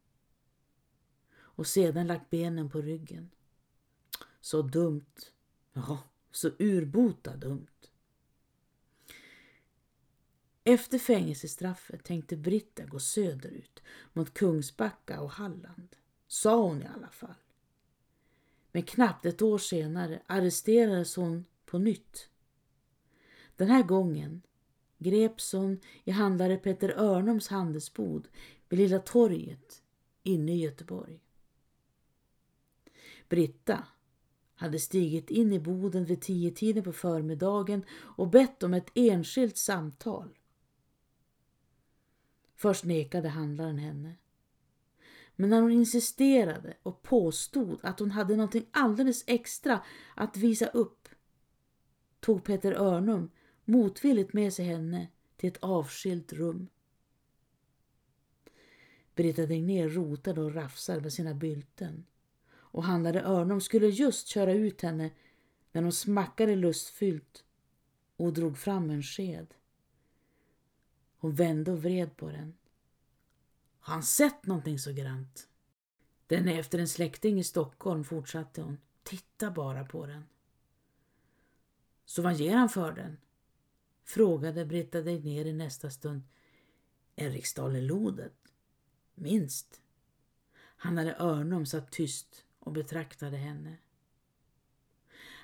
och 1.37 1.67
sedan 1.67 2.07
lagt 2.07 2.29
benen 2.29 2.69
på 2.69 2.81
ryggen. 2.81 3.31
Så 4.41 4.61
dumt. 4.61 5.15
Ja, 5.73 5.99
så 6.31 6.51
urbota 6.59 7.35
dumt. 7.35 7.67
Efter 10.63 10.99
fängelsestraffet 10.99 12.03
tänkte 12.03 12.37
Britta 12.37 12.85
gå 12.85 12.99
söderut 12.99 13.83
mot 14.13 14.33
Kungsbacka 14.33 15.21
och 15.21 15.31
Halland. 15.31 15.95
Sa 16.27 16.62
hon 16.62 16.82
i 16.82 16.88
alla 16.96 17.10
fall. 17.10 17.36
Men 18.72 18.84
knappt 18.84 19.25
ett 19.25 19.41
år 19.41 19.58
senare 19.58 20.22
arresterades 20.27 21.15
hon 21.15 21.46
på 21.65 21.77
nytt. 21.77 22.29
Den 23.55 23.67
här 23.67 23.84
gången 23.84 24.41
greps 24.98 25.53
hon 25.53 25.79
i 26.03 26.12
handlare 26.12 26.58
Peter 26.58 26.89
Örnoms 26.89 27.48
handelsbod 27.48 28.27
vid 28.70 28.79
Lilla 28.79 29.00
torget 29.00 29.84
inne 30.24 30.51
i 30.51 30.62
Göteborg. 30.62 31.20
Britta 33.29 33.88
hade 34.55 34.79
stigit 34.79 35.29
in 35.32 35.53
i 35.53 35.60
boden 35.60 36.05
vid 36.05 36.22
tio 36.22 36.51
tiden 36.51 36.84
på 36.84 36.94
förmiddagen 36.94 37.86
och 37.89 38.29
bett 38.29 38.63
om 38.63 38.74
ett 38.74 38.91
enskilt 38.96 39.58
samtal. 39.58 40.38
Först 42.55 42.84
nekade 42.84 43.29
handlaren 43.29 43.77
henne 43.77 44.15
men 45.35 45.49
när 45.49 45.61
hon 45.61 45.71
insisterade 45.71 46.77
och 46.83 47.01
påstod 47.01 47.79
att 47.83 47.99
hon 47.99 48.11
hade 48.11 48.35
någonting 48.35 48.65
alldeles 48.71 49.23
extra 49.27 49.83
att 50.15 50.37
visa 50.37 50.67
upp 50.67 51.09
tog 52.19 52.43
Peter 52.43 52.71
Örnum 52.71 53.31
motvilligt 53.65 54.33
med 54.33 54.53
sig 54.53 54.65
henne 54.65 55.07
till 55.37 55.49
ett 55.49 55.63
avskilt 55.63 56.33
rum. 56.33 56.67
Britta 59.15 59.45
Degnér 59.45 59.89
rotade 59.89 60.41
och 60.41 60.53
rafsade 60.53 61.01
med 61.01 61.13
sina 61.13 61.33
bylten 61.33 62.05
och 62.53 62.83
handlare 62.83 63.23
Örnum 63.23 63.61
skulle 63.61 63.87
just 63.87 64.27
köra 64.27 64.53
ut 64.53 64.81
henne 64.81 65.11
när 65.71 65.81
hon 65.81 65.91
smackade 65.91 66.55
lustfyllt 66.55 67.43
och 68.17 68.33
drog 68.33 68.57
fram 68.57 68.89
en 68.89 69.03
sked. 69.03 69.53
Hon 71.17 71.35
vände 71.35 71.71
och 71.71 71.83
vred 71.83 72.17
på 72.17 72.31
den. 72.31 72.53
Har 73.85 73.93
han 73.93 74.03
sett 74.03 74.45
någonting 74.45 74.79
så 74.79 74.93
grant? 74.93 75.47
Den 76.27 76.47
är 76.47 76.59
efter 76.59 76.79
en 76.79 76.87
släkting 76.87 77.39
i 77.39 77.43
Stockholm, 77.43 78.03
fortsatte 78.03 78.61
hon. 78.61 78.77
Titta 79.03 79.51
bara 79.51 79.85
på 79.85 80.05
den. 80.05 80.23
Så 82.05 82.21
vad 82.21 82.35
ger 82.35 82.55
han 82.55 82.69
för 82.69 82.91
den? 82.91 83.17
Frågade 84.03 84.65
Britta 84.65 85.01
ner 85.01 85.45
i 85.45 85.53
nästa 85.53 85.89
stund. 85.89 86.23
En 87.15 87.31
riksdaler 87.31 87.81
Minst. 89.15 89.81
Han 90.57 90.97
hade 90.97 91.15
Örnum 91.19 91.65
satt 91.65 91.91
tyst 91.91 92.45
och 92.59 92.71
betraktade 92.71 93.37
henne. 93.37 93.77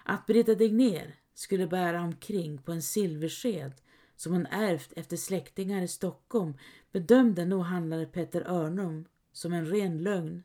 Att 0.03 0.25
Britta 0.25 0.55
Degner 0.55 1.15
skulle 1.33 1.67
bära 1.67 2.01
omkring 2.01 2.57
på 2.57 2.71
en 2.71 2.81
silversked 2.81 3.73
som 4.21 4.33
hon 4.33 4.45
ärvt 4.45 4.93
efter 4.95 5.17
släktingar 5.17 5.81
i 5.81 5.87
Stockholm 5.87 6.57
bedömde 6.91 7.45
nog 7.45 7.61
handlare 7.61 8.05
Petter 8.05 8.41
Örnum 8.41 9.05
som 9.31 9.53
en 9.53 9.65
ren 9.65 10.03
lögn. 10.03 10.43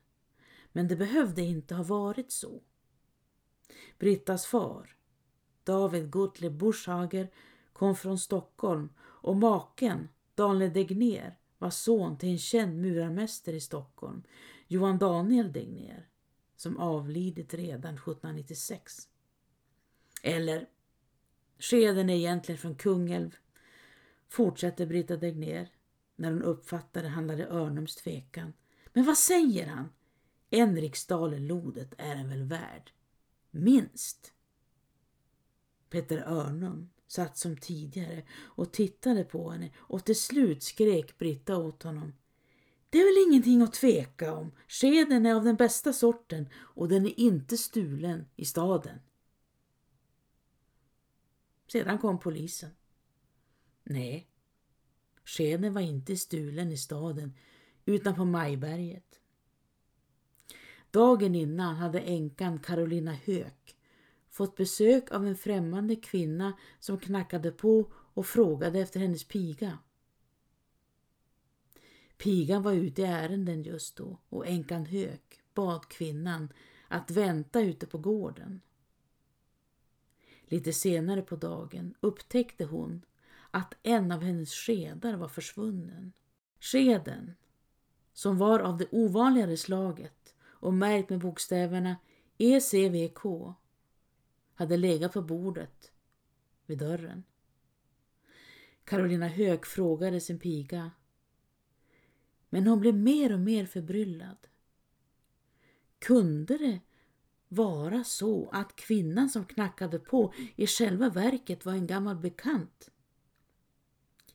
Men 0.72 0.88
det 0.88 0.96
behövde 0.96 1.42
inte 1.42 1.74
ha 1.74 1.82
varit 1.82 2.32
så. 2.32 2.60
Brittas 3.98 4.46
far, 4.46 4.96
David 5.64 6.10
Gottlieb 6.10 6.52
Buschhager, 6.52 7.30
kom 7.72 7.96
från 7.96 8.18
Stockholm 8.18 8.88
och 9.00 9.36
maken, 9.36 10.08
Daniel 10.34 10.72
Degner, 10.72 11.38
var 11.58 11.70
son 11.70 12.18
till 12.18 12.28
en 12.28 12.38
känd 12.38 12.80
murarmästare 12.80 13.56
i 13.56 13.60
Stockholm, 13.60 14.22
Johan 14.66 14.98
Daniel 14.98 15.52
Degner, 15.52 16.08
som 16.56 16.76
avlidit 16.76 17.54
redan 17.54 17.94
1796. 17.94 19.08
Eller, 20.22 20.66
skeden 21.58 22.10
är 22.10 22.14
egentligen 22.14 22.58
från 22.58 22.74
Kungälv, 22.74 23.36
fortsätter 24.28 24.86
Brita 24.86 25.16
Degner 25.16 25.70
när 26.16 26.30
hon 26.32 26.42
uppfattar 26.42 27.04
handlade 27.04 27.46
Örnums 27.46 27.96
tvekan. 27.96 28.52
Men 28.92 29.04
vad 29.04 29.18
säger 29.18 29.66
han? 29.66 29.88
En 30.50 30.76
riksdaler 30.76 31.38
lodet 31.38 31.94
är 31.98 32.16
en 32.16 32.28
väl 32.28 32.42
värd. 32.42 32.92
Minst. 33.50 34.32
Peter 35.90 36.18
Örnum 36.18 36.90
satt 37.06 37.38
som 37.38 37.56
tidigare 37.56 38.22
och 38.42 38.72
tittade 38.72 39.24
på 39.24 39.50
henne 39.50 39.70
och 39.76 40.04
till 40.04 40.20
slut 40.20 40.62
skrek 40.62 41.18
Britta 41.18 41.56
åt 41.56 41.82
honom. 41.82 42.12
Det 42.90 42.98
är 42.98 43.04
väl 43.04 43.32
ingenting 43.32 43.62
att 43.62 43.72
tveka 43.72 44.34
om. 44.34 44.52
Skeden 44.68 45.26
är 45.26 45.34
av 45.34 45.44
den 45.44 45.56
bästa 45.56 45.92
sorten 45.92 46.48
och 46.54 46.88
den 46.88 47.06
är 47.06 47.20
inte 47.20 47.56
stulen 47.56 48.26
i 48.36 48.44
staden. 48.44 48.98
Sedan 51.68 51.98
kom 51.98 52.18
polisen. 52.18 52.70
Nej, 53.88 54.28
skeden 55.24 55.74
var 55.74 55.80
inte 55.80 56.16
stulen 56.16 56.72
i 56.72 56.76
staden 56.76 57.34
utan 57.84 58.14
på 58.14 58.24
Majberget. 58.24 59.20
Dagen 60.90 61.34
innan 61.34 61.76
hade 61.76 62.00
änkan 62.00 62.58
Carolina 62.58 63.12
Höök 63.12 63.76
fått 64.28 64.56
besök 64.56 65.10
av 65.10 65.26
en 65.26 65.36
främmande 65.36 65.96
kvinna 65.96 66.58
som 66.80 66.98
knackade 66.98 67.52
på 67.52 67.92
och 67.92 68.26
frågade 68.26 68.80
efter 68.80 69.00
hennes 69.00 69.24
piga. 69.24 69.78
Pigan 72.16 72.62
var 72.62 72.72
ute 72.72 73.02
i 73.02 73.04
ärenden 73.04 73.62
just 73.62 73.96
då 73.96 74.18
och 74.28 74.46
änkan 74.46 74.86
Höök 74.86 75.40
bad 75.54 75.88
kvinnan 75.88 76.52
att 76.88 77.10
vänta 77.10 77.60
ute 77.60 77.86
på 77.86 77.98
gården. 77.98 78.60
Lite 80.44 80.72
senare 80.72 81.22
på 81.22 81.36
dagen 81.36 81.94
upptäckte 82.00 82.64
hon 82.64 83.02
att 83.56 83.74
en 83.82 84.12
av 84.12 84.22
hennes 84.22 84.52
skedar 84.54 85.16
var 85.16 85.28
försvunnen. 85.28 86.12
Skeden, 86.60 87.34
som 88.12 88.38
var 88.38 88.60
av 88.60 88.78
det 88.78 88.88
ovanligare 88.90 89.56
slaget 89.56 90.34
och 90.42 90.74
märkt 90.74 91.10
med 91.10 91.18
bokstäverna 91.18 91.96
ECVK, 92.38 93.22
hade 94.54 94.76
legat 94.76 95.12
på 95.12 95.22
bordet 95.22 95.92
vid 96.66 96.78
dörren. 96.78 97.24
Carolina 98.84 99.28
Hög 99.28 99.66
frågade 99.66 100.20
sin 100.20 100.38
piga 100.38 100.90
men 102.50 102.66
hon 102.66 102.80
blev 102.80 102.94
mer 102.94 103.32
och 103.32 103.40
mer 103.40 103.66
förbryllad. 103.66 104.38
Kunde 105.98 106.58
det 106.58 106.80
vara 107.48 108.04
så 108.04 108.50
att 108.52 108.76
kvinnan 108.76 109.28
som 109.28 109.44
knackade 109.44 109.98
på 109.98 110.34
i 110.56 110.66
själva 110.66 111.08
verket 111.08 111.64
var 111.64 111.72
en 111.72 111.86
gammal 111.86 112.16
bekant? 112.16 112.90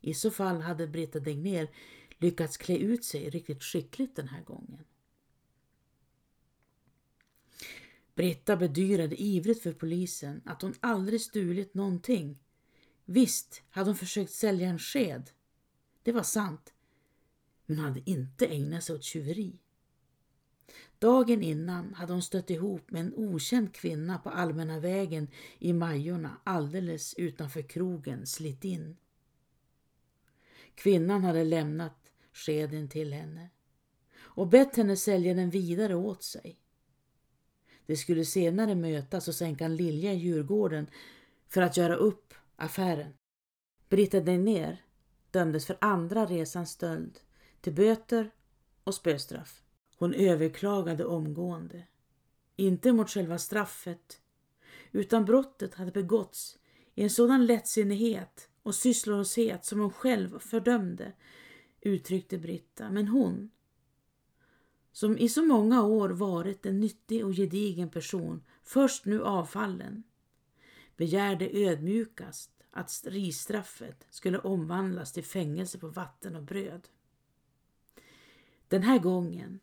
I 0.02 0.14
så 0.14 0.32
fall 0.32 0.62
hade 0.62 0.88
Britta 0.88 1.20
Degner 1.20 1.70
lyckats 2.18 2.58
klä 2.58 2.78
ut 2.78 3.06
sig 3.06 3.30
riktigt 3.30 3.64
skickligt 3.64 4.16
den 4.16 4.28
här 4.28 4.44
gången. 4.44 4.84
Britta 8.16 8.58
bedyrade 8.58 9.22
ivrigt 9.22 9.64
för 9.64 9.74
polisen 9.74 10.42
att 10.46 10.62
hon 10.62 10.74
aldrig 10.80 11.22
stulit 11.22 11.74
någonting. 11.74 12.40
Visst 13.06 13.64
hade 13.70 13.90
hon 13.90 13.98
försökt 13.98 14.32
sälja 14.32 14.70
en 14.70 14.80
sked. 14.80 15.30
Det 16.04 16.12
var 16.12 16.24
sant. 16.24 16.74
Men 17.66 17.78
hon 17.78 17.86
hade 17.86 18.10
inte 18.10 18.48
ägnat 18.48 18.84
sig 18.84 18.96
åt 18.96 19.04
tjuveri. 19.04 19.60
Dagen 21.00 21.44
innan 21.44 21.94
hade 21.94 22.14
hon 22.14 22.22
stött 22.22 22.50
ihop 22.50 22.92
med 22.92 23.02
en 23.02 23.14
okänd 23.16 23.76
kvinna 23.76 24.18
på 24.18 24.30
allmänna 24.30 24.80
vägen 24.80 25.28
i 25.60 25.74
Majorna 25.74 26.42
alldeles 26.44 27.14
utanför 27.14 27.62
krogen 27.62 28.28
Slitin. 28.28 28.82
in. 28.82 28.98
Kvinnan 30.82 31.24
hade 31.24 31.44
lämnat 31.44 32.12
skeden 32.34 32.89
till 32.89 33.13
henne 33.13 33.50
och 34.20 34.48
bett 34.48 34.76
henne 34.76 34.96
sälja 34.96 35.34
den 35.34 35.50
vidare 35.50 35.96
åt 35.96 36.24
sig. 36.24 36.60
De 37.86 37.96
skulle 37.96 38.26
senare 38.26 38.76
mötas 38.76 39.28
och 39.28 39.36
sänka 39.36 39.65
en 39.65 39.76
Lilja 39.76 40.13
i 40.13 40.17
Djurgården 40.17 40.89
för 41.48 41.62
att 41.62 41.78
göra 41.78 41.96
upp 41.96 42.34
affären. 42.56 43.13
Britta 43.89 44.20
ner 44.20 44.84
dömdes 45.32 45.65
för 45.65 45.78
andra 45.82 46.26
resans 46.26 46.72
stöld 46.72 47.20
till 47.62 47.74
böter 47.74 48.32
och 48.84 48.96
spöstraff. 48.96 49.63
Hon 49.98 50.13
överklagade 50.13 51.06
omgående. 51.06 51.88
Inte 52.56 52.91
mot 52.91 53.10
själva 53.10 53.38
straffet, 53.38 54.22
utan 54.91 55.26
brottet 55.26 55.74
hade 55.74 55.91
begåtts 55.91 56.60
i 56.96 57.04
en 57.04 57.10
sådan 57.10 57.46
lättsinnighet 57.46 58.51
och 58.63 58.76
sysslolöshet 58.76 59.65
som 59.65 59.80
hon 59.80 59.91
själv 59.91 60.39
fördömde, 60.39 61.13
uttryckte 61.82 62.38
Britta. 62.38 62.89
Men 62.89 63.08
hon, 63.08 63.52
som 64.91 65.17
i 65.17 65.30
så 65.30 65.45
många 65.45 65.84
år 65.84 66.10
varit 66.10 66.65
en 66.65 66.80
nyttig 66.80 67.26
och 67.26 67.34
gedigen 67.34 67.89
person, 67.89 68.43
först 68.63 69.06
nu 69.06 69.24
avfallen, 69.24 70.04
begärde 70.97 71.50
ödmjukast 71.54 72.52
att 72.71 73.04
risstraffet 73.06 74.08
skulle 74.10 74.39
omvandlas 74.39 75.13
till 75.13 75.24
fängelse 75.24 75.80
på 75.80 75.88
vatten 75.88 76.36
och 76.36 76.43
bröd. 76.43 76.88
Den 78.67 78.84
här 78.84 79.00
gången 79.00 79.60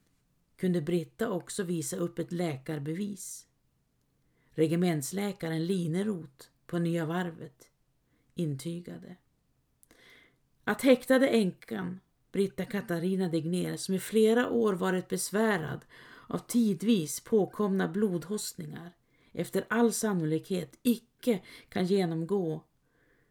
kunde 0.57 0.83
Britta 0.83 1.31
också 1.31 1.63
visa 1.63 1.97
upp 1.97 2.19
ett 2.19 2.33
läkarbevis. 2.33 3.47
Regementsläkaren 4.51 5.67
Linerot 5.67 6.51
på 6.67 6.79
Nya 6.79 7.07
Varvet 7.07 7.71
intygade. 8.39 9.17
Att 10.65 10.83
häktade 10.83 11.29
änkan 11.29 12.01
Britta 12.33 12.65
Katarina 12.65 13.29
Degner 13.29 13.77
som 13.77 13.95
i 13.95 13.99
flera 13.99 14.51
år 14.51 14.73
varit 14.73 15.09
besvärad 15.09 15.85
av 16.27 16.39
tidvis 16.39 17.21
påkomna 17.21 17.89
blodhostningar 17.89 18.93
efter 19.33 19.67
all 19.69 19.93
sannolikhet 19.93 20.79
icke 20.83 21.43
kan 21.69 21.87
genomgå 21.87 22.65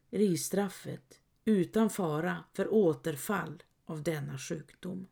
risstraffet 0.09 1.19
utan 1.45 1.89
fara 1.89 2.43
för 2.53 2.73
återfall 2.73 3.63
av 3.85 4.03
denna 4.03 4.37
sjukdom. 4.37 5.07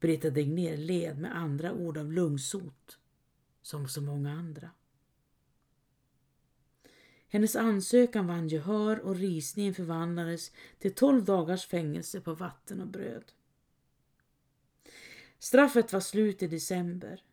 Britta 0.00 0.30
Degner 0.30 0.76
led 0.76 1.18
med 1.18 1.36
andra 1.36 1.72
ord 1.72 1.98
av 1.98 2.12
lungsot, 2.12 2.98
som 3.62 3.88
så 3.88 4.00
många 4.00 4.32
andra. 4.32 4.70
Hennes 7.32 7.56
ansökan 7.56 8.26
vann 8.26 8.48
gehör 8.48 9.00
och 9.00 9.16
risningen 9.16 9.74
förvandlades 9.74 10.52
till 10.78 10.94
tolv 10.94 11.24
dagars 11.24 11.66
fängelse 11.66 12.20
på 12.20 12.34
vatten 12.34 12.80
och 12.80 12.86
bröd. 12.86 13.32
Straffet 15.38 15.92
var 15.92 16.00
slut 16.00 16.42
i 16.42 16.46
december. 16.46 17.24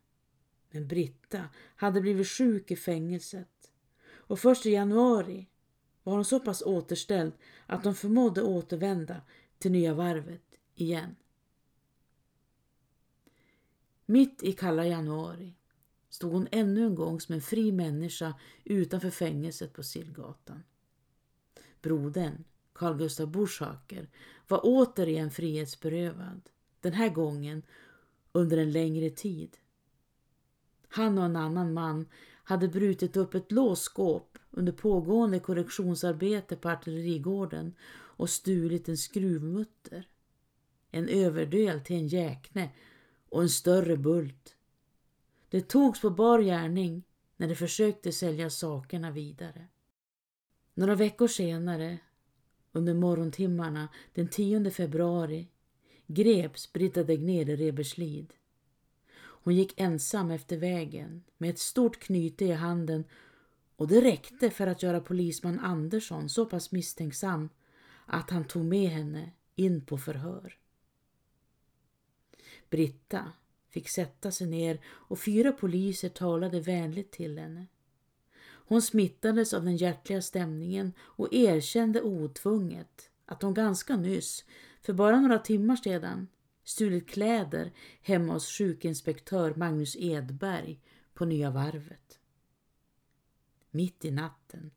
Men 0.71 0.87
Britta 0.87 1.49
hade 1.75 2.01
blivit 2.01 2.27
sjuk 2.27 2.71
i 2.71 2.75
fängelset 2.75 3.71
och 4.09 4.39
först 4.39 4.65
i 4.65 4.69
januari 4.69 5.47
var 6.03 6.13
hon 6.13 6.25
så 6.25 6.39
pass 6.39 6.61
återställd 6.61 7.33
att 7.65 7.83
hon 7.83 7.95
förmådde 7.95 8.41
återvända 8.41 9.21
till 9.57 9.71
Nya 9.71 9.93
Varvet 9.93 10.59
igen. 10.75 11.15
Mitt 14.05 14.43
i 14.43 14.53
kalla 14.53 14.85
januari 14.85 15.56
stod 16.17 16.31
hon 16.31 16.47
ännu 16.51 16.85
en 16.85 16.95
gång 16.95 17.21
som 17.21 17.35
en 17.35 17.41
fri 17.41 17.71
människa 17.71 18.33
utanför 18.63 19.09
fängelset 19.09 19.73
på 19.73 19.83
Sillgatan. 19.83 20.63
Brodern, 21.81 22.43
Carl 22.73 22.97
Gustaf 22.97 23.29
Burshaker, 23.29 24.09
var 24.47 24.61
återigen 24.63 25.31
frihetsberövad, 25.31 26.49
den 26.81 26.93
här 26.93 27.09
gången 27.09 27.63
under 28.31 28.57
en 28.57 28.71
längre 28.71 29.09
tid. 29.09 29.57
Han 30.87 31.17
och 31.17 31.25
en 31.25 31.35
annan 31.35 31.73
man 31.73 32.05
hade 32.43 32.67
brutit 32.67 33.17
upp 33.17 33.33
ett 33.33 33.51
låsskåp 33.51 34.37
under 34.51 34.71
pågående 34.71 35.39
korrektionsarbete 35.39 36.55
på 36.55 36.69
artillerigården 36.69 37.75
och 37.89 38.29
stulit 38.29 38.89
en 38.89 38.97
skruvmutter, 38.97 40.07
en 40.91 41.07
överdel 41.07 41.81
till 41.81 41.95
en 41.95 42.07
jäkne 42.07 42.69
och 43.29 43.41
en 43.41 43.49
större 43.49 43.97
bult. 43.97 44.56
Det 45.49 45.61
togs 45.61 46.01
på 46.01 46.09
bar 46.09 46.39
gärning 46.39 47.03
när 47.37 47.47
de 47.47 47.55
försökte 47.55 48.11
sälja 48.11 48.49
sakerna 48.49 49.11
vidare. 49.11 49.67
Några 50.73 50.95
veckor 50.95 51.27
senare, 51.27 51.97
under 52.71 52.93
morgontimmarna 52.93 53.87
den 54.13 54.27
10 54.27 54.71
februari, 54.71 55.47
greps 56.07 56.73
Britta 56.73 57.03
Degner 57.03 57.49
i 57.49 57.55
Reberslid. 57.55 58.33
Hon 59.17 59.55
gick 59.55 59.79
ensam 59.79 60.31
efter 60.31 60.57
vägen 60.57 61.23
med 61.37 61.49
ett 61.49 61.59
stort 61.59 61.99
knyte 61.99 62.45
i 62.45 62.51
handen 62.51 63.03
och 63.75 63.87
det 63.87 64.01
räckte 64.01 64.49
för 64.49 64.67
att 64.67 64.83
göra 64.83 65.01
polisman 65.01 65.59
Andersson 65.59 66.29
så 66.29 66.45
pass 66.45 66.71
misstänksam 66.71 67.49
att 68.05 68.29
han 68.29 68.45
tog 68.45 68.65
med 68.65 68.89
henne 68.89 69.31
in 69.55 69.85
på 69.85 69.97
förhör. 69.97 70.57
Britta 72.69 73.31
fick 73.77 73.89
sätta 73.89 74.31
sig 74.31 74.47
ner 74.47 74.79
och 74.85 75.19
fyra 75.19 75.51
poliser 75.51 76.09
talade 76.09 76.59
vänligt 76.59 77.11
till 77.11 77.39
henne. 77.39 77.67
Hon 78.41 78.81
smittades 78.81 79.53
av 79.53 79.63
den 79.63 79.77
hjärtliga 79.77 80.21
stämningen 80.21 80.93
och 80.99 81.33
erkände 81.33 82.01
otvunget 82.01 83.09
att 83.25 83.41
hon 83.41 83.53
ganska 83.53 83.95
nyss, 83.95 84.45
för 84.81 84.93
bara 84.93 85.21
några 85.21 85.39
timmar 85.39 85.75
sedan, 85.75 86.27
stulit 86.63 87.09
kläder 87.09 87.71
hemma 88.01 88.33
hos 88.33 88.47
sjukinspektör 88.47 89.53
Magnus 89.55 89.95
Edberg 89.99 90.79
på 91.13 91.25
Nya 91.25 91.49
Varvet. 91.49 92.19
Mitt 93.71 94.05
i 94.05 94.11
natten 94.11 94.71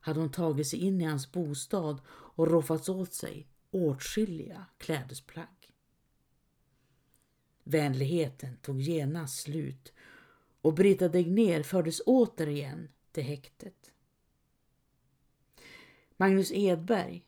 hade 0.00 0.20
hon 0.20 0.32
tagit 0.32 0.66
sig 0.66 0.78
in 0.78 1.00
i 1.00 1.04
hans 1.04 1.32
bostad 1.32 2.00
och 2.08 2.50
roffat 2.50 2.88
åt 2.88 3.14
sig 3.14 3.46
åtskilliga 3.70 4.66
klädesplagg. 4.78 5.61
Vänligheten 7.64 8.56
tog 8.56 8.80
genast 8.80 9.42
slut 9.42 9.92
och 10.62 10.74
Brita 10.74 11.08
Degner 11.08 11.62
fördes 11.62 12.02
återigen 12.06 12.88
till 13.12 13.22
häktet. 13.22 13.92
Magnus 16.16 16.52
Edberg 16.52 17.24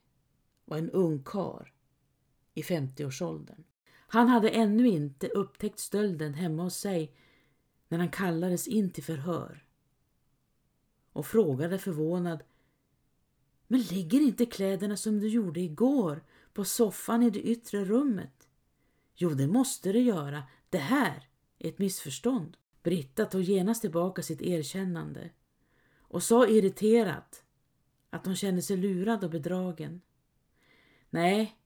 var 0.65 0.79
en 0.79 0.91
ung 0.91 1.23
kar 1.25 1.73
i 2.55 2.63
50-årsåldern. 2.63 3.65
Han 4.07 4.29
hade 4.29 4.51
ännu 4.51 4.89
inte 4.89 5.29
upptäckt 5.29 5.79
stölden 5.79 6.35
hemma 6.35 6.63
hos 6.63 6.77
sig 6.77 7.15
när 7.89 7.99
han 7.99 8.11
kallades 8.11 8.69
in 8.69 8.91
till 8.91 9.05
förhör 9.05 9.65
och 11.13 11.27
frågade 11.27 11.79
förvånad 11.79 12.43
Men 13.67 13.81
ligger 13.81 14.21
inte 14.21 14.47
kläderna 14.47 14.97
som 14.97 15.21
du 15.21 15.29
gjorde 15.29 15.61
igår 15.61 16.25
på 16.53 16.65
soffan 16.65 17.23
i 17.23 17.31
det 17.31 17.43
yttre 17.43 17.85
rummet? 17.85 18.44
Jo, 19.15 19.31
det 19.31 19.47
måste 19.47 19.93
det 19.93 20.01
göra. 20.01 20.43
Det 20.71 20.79
här 20.79 21.29
är 21.59 21.69
ett 21.69 21.79
missförstånd. 21.79 22.57
Britta 22.83 23.25
tog 23.25 23.43
genast 23.43 23.81
tillbaka 23.81 24.23
sitt 24.23 24.43
erkännande 24.43 25.31
och 25.99 26.23
sa 26.23 26.47
irriterat 26.47 27.45
att 28.11 28.27
hon 28.27 28.37
kände 28.37 28.63
sig 28.63 28.77
lurad 28.77 29.25
och 29.25 29.31
bedragen. 29.31 30.01
Nej, 31.11 31.59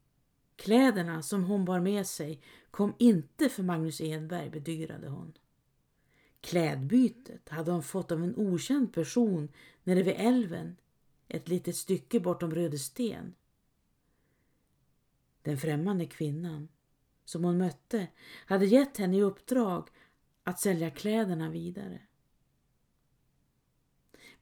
kläderna 0.56 1.22
som 1.22 1.44
hon 1.44 1.64
bar 1.64 1.80
med 1.80 2.06
sig 2.06 2.40
kom 2.70 2.94
inte 2.98 3.48
för 3.48 3.62
Magnus 3.62 4.00
Edberg, 4.00 4.50
bedyrade 4.50 5.08
hon. 5.08 5.32
Klädbytet 6.40 7.48
hade 7.48 7.70
hon 7.70 7.82
fått 7.82 8.12
av 8.12 8.22
en 8.22 8.36
okänd 8.36 8.92
person 8.92 9.48
nere 9.84 10.02
vid 10.02 10.14
älven, 10.16 10.76
ett 11.28 11.48
litet 11.48 11.76
stycke 11.76 12.20
bortom 12.20 12.54
Rödesten. 12.54 13.34
Den 15.42 15.58
främmande 15.58 16.06
kvinnan 16.06 16.68
som 17.28 17.44
hon 17.44 17.58
mötte 17.58 18.08
hade 18.46 18.66
gett 18.66 18.96
henne 18.96 19.16
i 19.16 19.22
uppdrag 19.22 19.88
att 20.42 20.60
sälja 20.60 20.90
kläderna 20.90 21.50
vidare. 21.50 22.00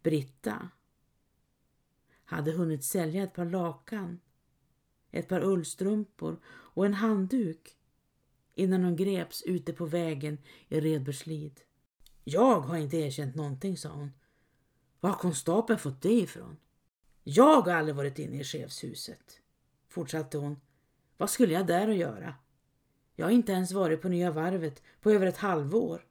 Britta 0.03 0.71
hade 2.25 2.53
hunnit 2.53 2.85
sälja 2.85 3.23
ett 3.23 3.35
par 3.35 3.45
lakan, 3.45 4.21
ett 5.11 5.29
par 5.29 5.41
ullstrumpor 5.41 6.41
och 6.47 6.87
en 6.87 6.95
handduk 6.95 7.77
innan 8.55 8.85
hon 8.85 8.97
greps 8.97 9.43
ute 9.43 9.73
på 9.73 9.87
vägen 9.87 10.39
i 10.69 10.81
Redbergslid. 10.81 11.61
Jag 12.25 12.61
har 12.61 12.77
inte 12.77 12.97
erkänt 12.97 13.35
någonting, 13.35 13.77
sa 13.77 13.89
hon. 13.89 14.13
Var 15.01 15.11
har 15.11 15.19
konstapeln 15.19 15.79
fått 15.79 16.03
det 16.03 16.13
ifrån? 16.21 16.57
Jag 17.23 17.63
har 17.63 17.73
aldrig 17.73 17.97
varit 17.97 18.19
inne 18.19 18.41
i 18.41 18.45
chefshuset, 18.45 19.41
fortsatte 19.89 20.39
hon. 20.39 20.61
Vad 21.17 21.31
skulle 21.31 21.55
jag 21.55 21.67
där 21.67 21.89
att 21.89 21.97
göra? 21.97 22.35
Jag 23.17 23.27
har 23.27 23.31
inte 23.31 23.53
ens 23.53 23.73
varit 23.73 24.03
på 24.03 24.09
Nya 24.09 24.31
Varvet 24.31 24.83
på 25.01 25.11
över 25.11 25.27
ett 25.27 25.37
halvår. 25.37 26.07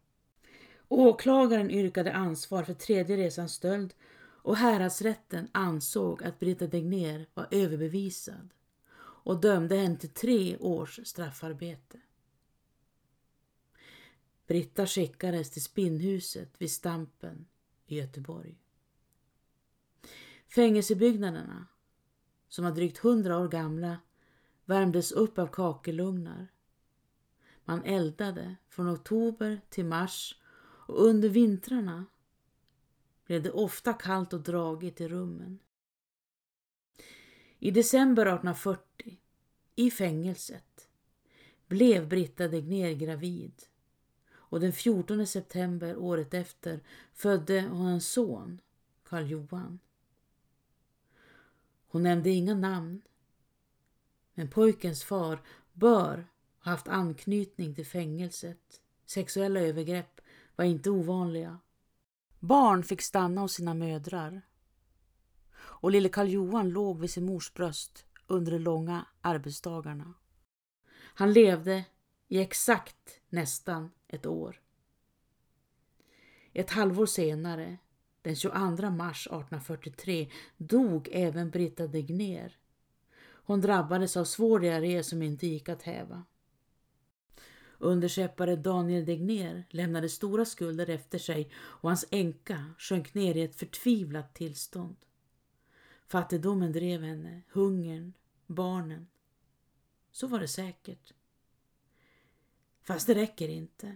Åklagaren 0.88 1.72
yrkade 1.72 2.14
ansvar 2.14 2.64
för 2.64 2.74
tredje 2.74 3.18
resans 3.18 3.54
stöld 3.54 3.94
och 4.22 4.58
häradsrätten 4.58 5.48
ansåg 5.52 6.24
att 6.24 6.40
Brita 6.40 6.68
Degner 6.68 7.28
var 7.34 7.48
överbevisad 7.52 8.50
och 8.98 9.42
dömde 9.42 9.76
henne 9.76 9.98
till 9.98 10.10
tre 10.10 10.58
års 10.58 11.00
straffarbete. 11.04 12.00
Britta 14.48 14.88
skickades 14.88 15.52
till 15.52 15.64
spinnhuset 15.64 16.62
vid 16.62 16.72
Stampen 16.72 17.46
i 17.86 17.98
Göteborg. 17.98 18.58
Fängelsebyggnaderna, 20.48 21.68
som 22.48 22.66
var 22.66 22.72
drygt 22.72 22.98
hundra 22.98 23.40
år 23.40 23.48
gamla, 23.48 23.98
värmdes 24.66 25.12
upp 25.12 25.40
av 25.40 25.48
kakelugnar. 25.48 26.48
Man 27.66 27.84
eldade 27.84 28.56
från 28.70 28.94
oktober 28.94 29.62
till 29.70 29.86
mars 29.86 30.40
och 30.88 31.06
under 31.06 31.30
vintrarna 31.30 32.06
blev 33.26 33.44
det 33.44 33.52
ofta 33.52 33.94
kallt 33.94 34.34
och 34.34 34.42
dragigt 34.42 35.02
i 35.02 35.08
rummen. 35.08 35.60
I 37.60 37.72
december 37.72 38.26
1840, 38.26 39.20
i 39.76 39.92
fängelset, 39.92 40.88
blev 41.68 42.08
Britta 42.08 42.48
Degner 42.48 42.94
gravid 42.94 43.64
och 44.34 44.60
den 44.60 44.74
14 44.74 45.28
september 45.28 45.98
året 45.98 46.34
efter 46.34 46.84
födde 47.14 47.62
hon 47.62 47.88
en 47.88 48.02
son, 48.02 48.62
Karl 49.04 49.26
Johan. 49.26 49.80
Hon 51.88 52.04
nämnde 52.04 52.30
inga 52.30 52.56
namn, 52.56 53.02
men 54.34 54.50
pojkens 54.50 55.04
far 55.04 55.42
bör 55.74 56.28
ha 56.66 56.72
haft 56.72 56.88
anknytning 56.88 57.76
till 57.76 57.86
fängelset. 57.86 58.82
Sexuella 59.06 59.60
övergrepp 59.60 60.22
var 60.56 60.66
inte 60.66 60.90
ovanliga. 60.90 61.60
Barn 62.40 62.84
fick 62.84 63.02
stanna 63.02 63.42
hos 63.42 63.54
sina 63.54 63.74
mödrar 63.74 64.42
och 65.58 65.92
lille 65.92 66.10
Karl 66.10 66.28
Johan 66.28 66.70
låg 66.70 67.00
vid 67.00 67.10
sin 67.10 67.26
mors 67.26 67.54
bröst 67.54 68.06
under 68.28 68.52
de 68.52 68.60
långa 68.60 69.06
arbetsdagarna. 69.22 70.14
Han 70.98 71.34
levde 71.34 71.86
i 72.28 72.40
exakt 72.40 73.22
nästan 73.30 73.92
ett 74.08 74.26
år. 74.26 74.62
Ett 76.54 76.70
halvår 76.70 77.06
senare, 77.06 77.78
den 78.22 78.36
22 78.36 78.90
mars 78.90 79.28
1843, 79.28 80.32
dog 80.58 81.10
även 81.12 81.50
Britta 81.50 81.88
Degner. 81.88 82.58
Hon 83.22 83.62
drabbades 83.62 84.18
av 84.18 84.24
svår 84.26 84.60
diarré 84.60 85.04
som 85.04 85.22
inte 85.22 85.48
gick 85.48 85.70
att 85.70 85.84
häva. 85.84 86.24
Underskeppare 87.86 88.56
Daniel 88.56 89.06
Degner 89.06 89.64
lämnade 89.70 90.10
stora 90.10 90.46
skulder 90.46 90.90
efter 90.90 91.20
sig 91.20 91.52
och 91.56 91.90
hans 91.90 92.06
änka 92.12 92.66
sjönk 92.78 93.14
ner 93.14 93.38
i 93.38 93.42
ett 93.42 93.56
förtvivlat 93.56 94.34
tillstånd. 94.34 94.96
Fattigdomen 96.08 96.72
drev 96.72 97.02
henne, 97.02 97.42
hungern, 97.52 98.14
barnen. 98.48 99.08
Så 100.12 100.28
var 100.28 100.40
det 100.40 100.48
säkert. 100.48 101.14
Fast 102.84 103.08
det 103.08 103.16
räcker 103.16 103.50
inte. 103.50 103.96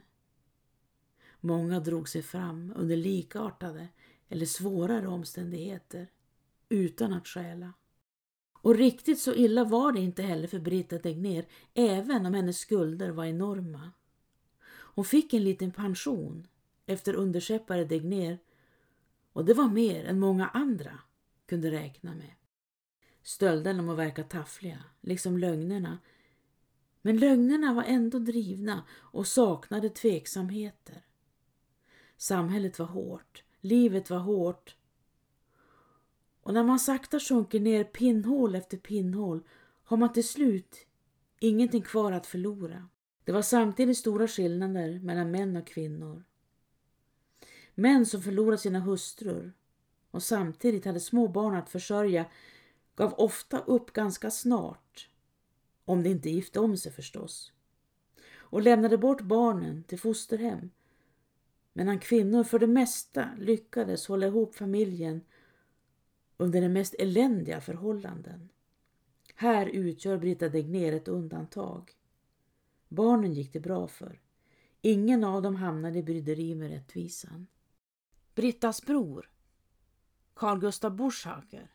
Många 1.40 1.80
drog 1.80 2.10
sig 2.10 2.22
fram 2.22 2.74
under 2.76 2.98
likartade 2.98 3.88
eller 4.30 4.46
svårare 4.46 5.08
omständigheter 5.08 6.08
utan 6.70 7.14
att 7.14 7.28
stjäla. 7.28 7.74
Och 8.62 8.76
riktigt 8.76 9.20
så 9.20 9.34
illa 9.34 9.64
var 9.64 9.92
det 9.92 10.00
inte 10.00 10.24
heller 10.24 10.48
för 10.48 10.60
Britta 10.60 10.98
Degner, 10.98 11.46
även 11.74 12.26
om 12.26 12.34
hennes 12.34 12.60
skulder 12.60 13.10
var 13.10 13.26
enorma. 13.26 13.92
Hon 14.70 15.06
fick 15.06 15.34
en 15.34 15.44
liten 15.44 15.72
pension 15.72 16.48
efter 16.86 17.14
underskeppare 17.14 17.86
Degner 17.86 18.40
och 19.34 19.46
det 19.46 19.54
var 19.54 19.70
mer 19.70 20.06
än 20.06 20.20
många 20.20 20.48
andra 20.48 21.00
kunde 21.46 21.72
räkna 21.72 22.16
med. 22.16 22.32
Stölderna 23.24 23.82
må 23.82 23.94
verka 23.94 24.24
taffliga, 24.24 24.84
liksom 25.02 25.38
lögnerna, 25.38 25.98
men 27.02 27.18
lögnerna 27.18 27.74
var 27.74 27.84
ändå 27.84 28.20
drivna 28.20 28.84
och 28.92 29.28
saknade 29.28 29.90
tveksamheter. 29.90 31.06
Samhället 32.18 32.80
var 32.80 32.86
hårt, 32.86 33.44
livet 33.62 34.10
var 34.10 34.20
hårt 34.20 34.76
och 36.50 36.56
när 36.56 36.64
man 36.64 36.80
sakta 36.80 37.20
sjunker 37.20 37.60
ner 37.60 37.84
pinnhål 37.84 38.56
efter 38.56 38.78
pinnhål 38.78 39.44
har 39.84 39.98
man 39.98 40.14
till 40.14 40.28
slut 40.28 40.86
ingenting 41.40 41.82
kvar 41.82 42.12
att 42.12 42.26
förlora. 42.26 42.90
Det 43.24 43.32
var 43.32 43.42
samtidigt 43.42 43.98
stora 43.98 44.28
skillnader 44.28 45.00
mellan 45.00 45.32
män 45.32 45.58
och 45.58 45.68
kvinnor. 45.68 46.24
Män 47.76 48.06
som 48.06 48.22
förlorat 48.22 48.60
sina 48.60 48.80
hustrur 48.80 49.54
och 50.12 50.24
samtidigt 50.24 50.86
hade 50.86 51.00
små 51.00 51.28
barn 51.28 51.56
att 51.56 51.70
försörja 51.70 52.26
gav 52.96 53.14
ofta 53.14 53.60
upp 53.60 53.94
ganska 53.94 54.32
snart, 54.32 55.10
om 55.86 56.04
de 56.04 56.10
inte 56.10 56.30
gifte 56.30 56.60
om 56.60 56.78
sig 56.78 56.92
förstås, 56.92 57.54
och 58.38 58.62
lämnade 58.62 58.98
bort 58.98 59.22
barnen 59.22 59.84
till 59.84 60.00
fosterhem. 60.00 60.70
Medan 61.74 62.00
kvinnor 62.00 62.44
för 62.44 62.60
det 62.60 62.68
mesta 62.68 63.30
lyckades 63.38 64.08
hålla 64.08 64.28
ihop 64.28 64.56
familjen 64.56 65.22
under 66.42 66.62
de 66.62 66.70
mest 66.70 66.96
eländiga 67.00 67.62
förhållanden. 67.62 68.50
Här 69.36 69.66
utgör 69.66 70.18
Brita 70.18 70.50
Degner 70.50 70.94
ett 70.94 71.08
undantag. 71.08 71.92
Barnen 72.88 73.34
gick 73.34 73.54
det 73.54 73.60
bra 73.60 73.88
för. 73.88 74.22
Ingen 74.82 75.24
av 75.24 75.42
dem 75.42 75.56
hamnade 75.56 76.00
i 76.00 76.04
bryderi 76.04 76.56
med 76.56 76.70
rättvisan. 76.70 77.48
Brittas 78.36 78.86
bror, 78.86 79.32
Carl 80.34 80.60
Gustaf 80.60 80.94
Buschhager, 80.94 81.72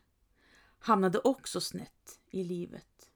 hamnade 0.79 1.19
också 1.19 1.61
snett 1.61 2.19
i 2.29 2.43
livet. 2.43 3.11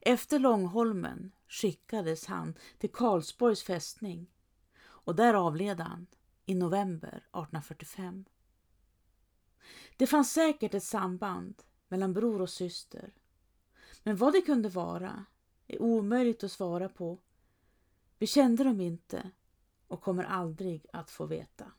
Efter 0.00 0.38
Långholmen 0.38 1.32
skickades 1.48 2.26
han 2.26 2.54
till 2.78 2.92
Karlsborgs 2.92 3.62
fästning 3.62 4.26
och 4.82 5.16
där 5.16 5.34
avled 5.34 5.80
han 5.80 6.06
i 6.46 6.54
november 6.54 7.08
1845. 7.08 8.24
Det 9.96 10.06
fanns 10.06 10.32
säkert 10.32 10.74
ett 10.74 10.84
samband 10.84 11.62
mellan 11.88 12.12
bror 12.12 12.42
och 12.42 12.50
syster. 12.50 13.12
Men 14.02 14.16
vad 14.16 14.32
det 14.32 14.40
kunde 14.40 14.68
vara 14.68 15.24
är 15.66 15.82
omöjligt 15.82 16.44
att 16.44 16.52
svara 16.52 16.88
på. 16.88 17.18
Vi 18.18 18.26
kände 18.26 18.64
dem 18.64 18.80
inte 18.80 19.30
och 19.88 20.00
kommer 20.00 20.24
aldrig 20.24 20.86
att 20.92 21.10
få 21.10 21.26
veta. 21.26 21.72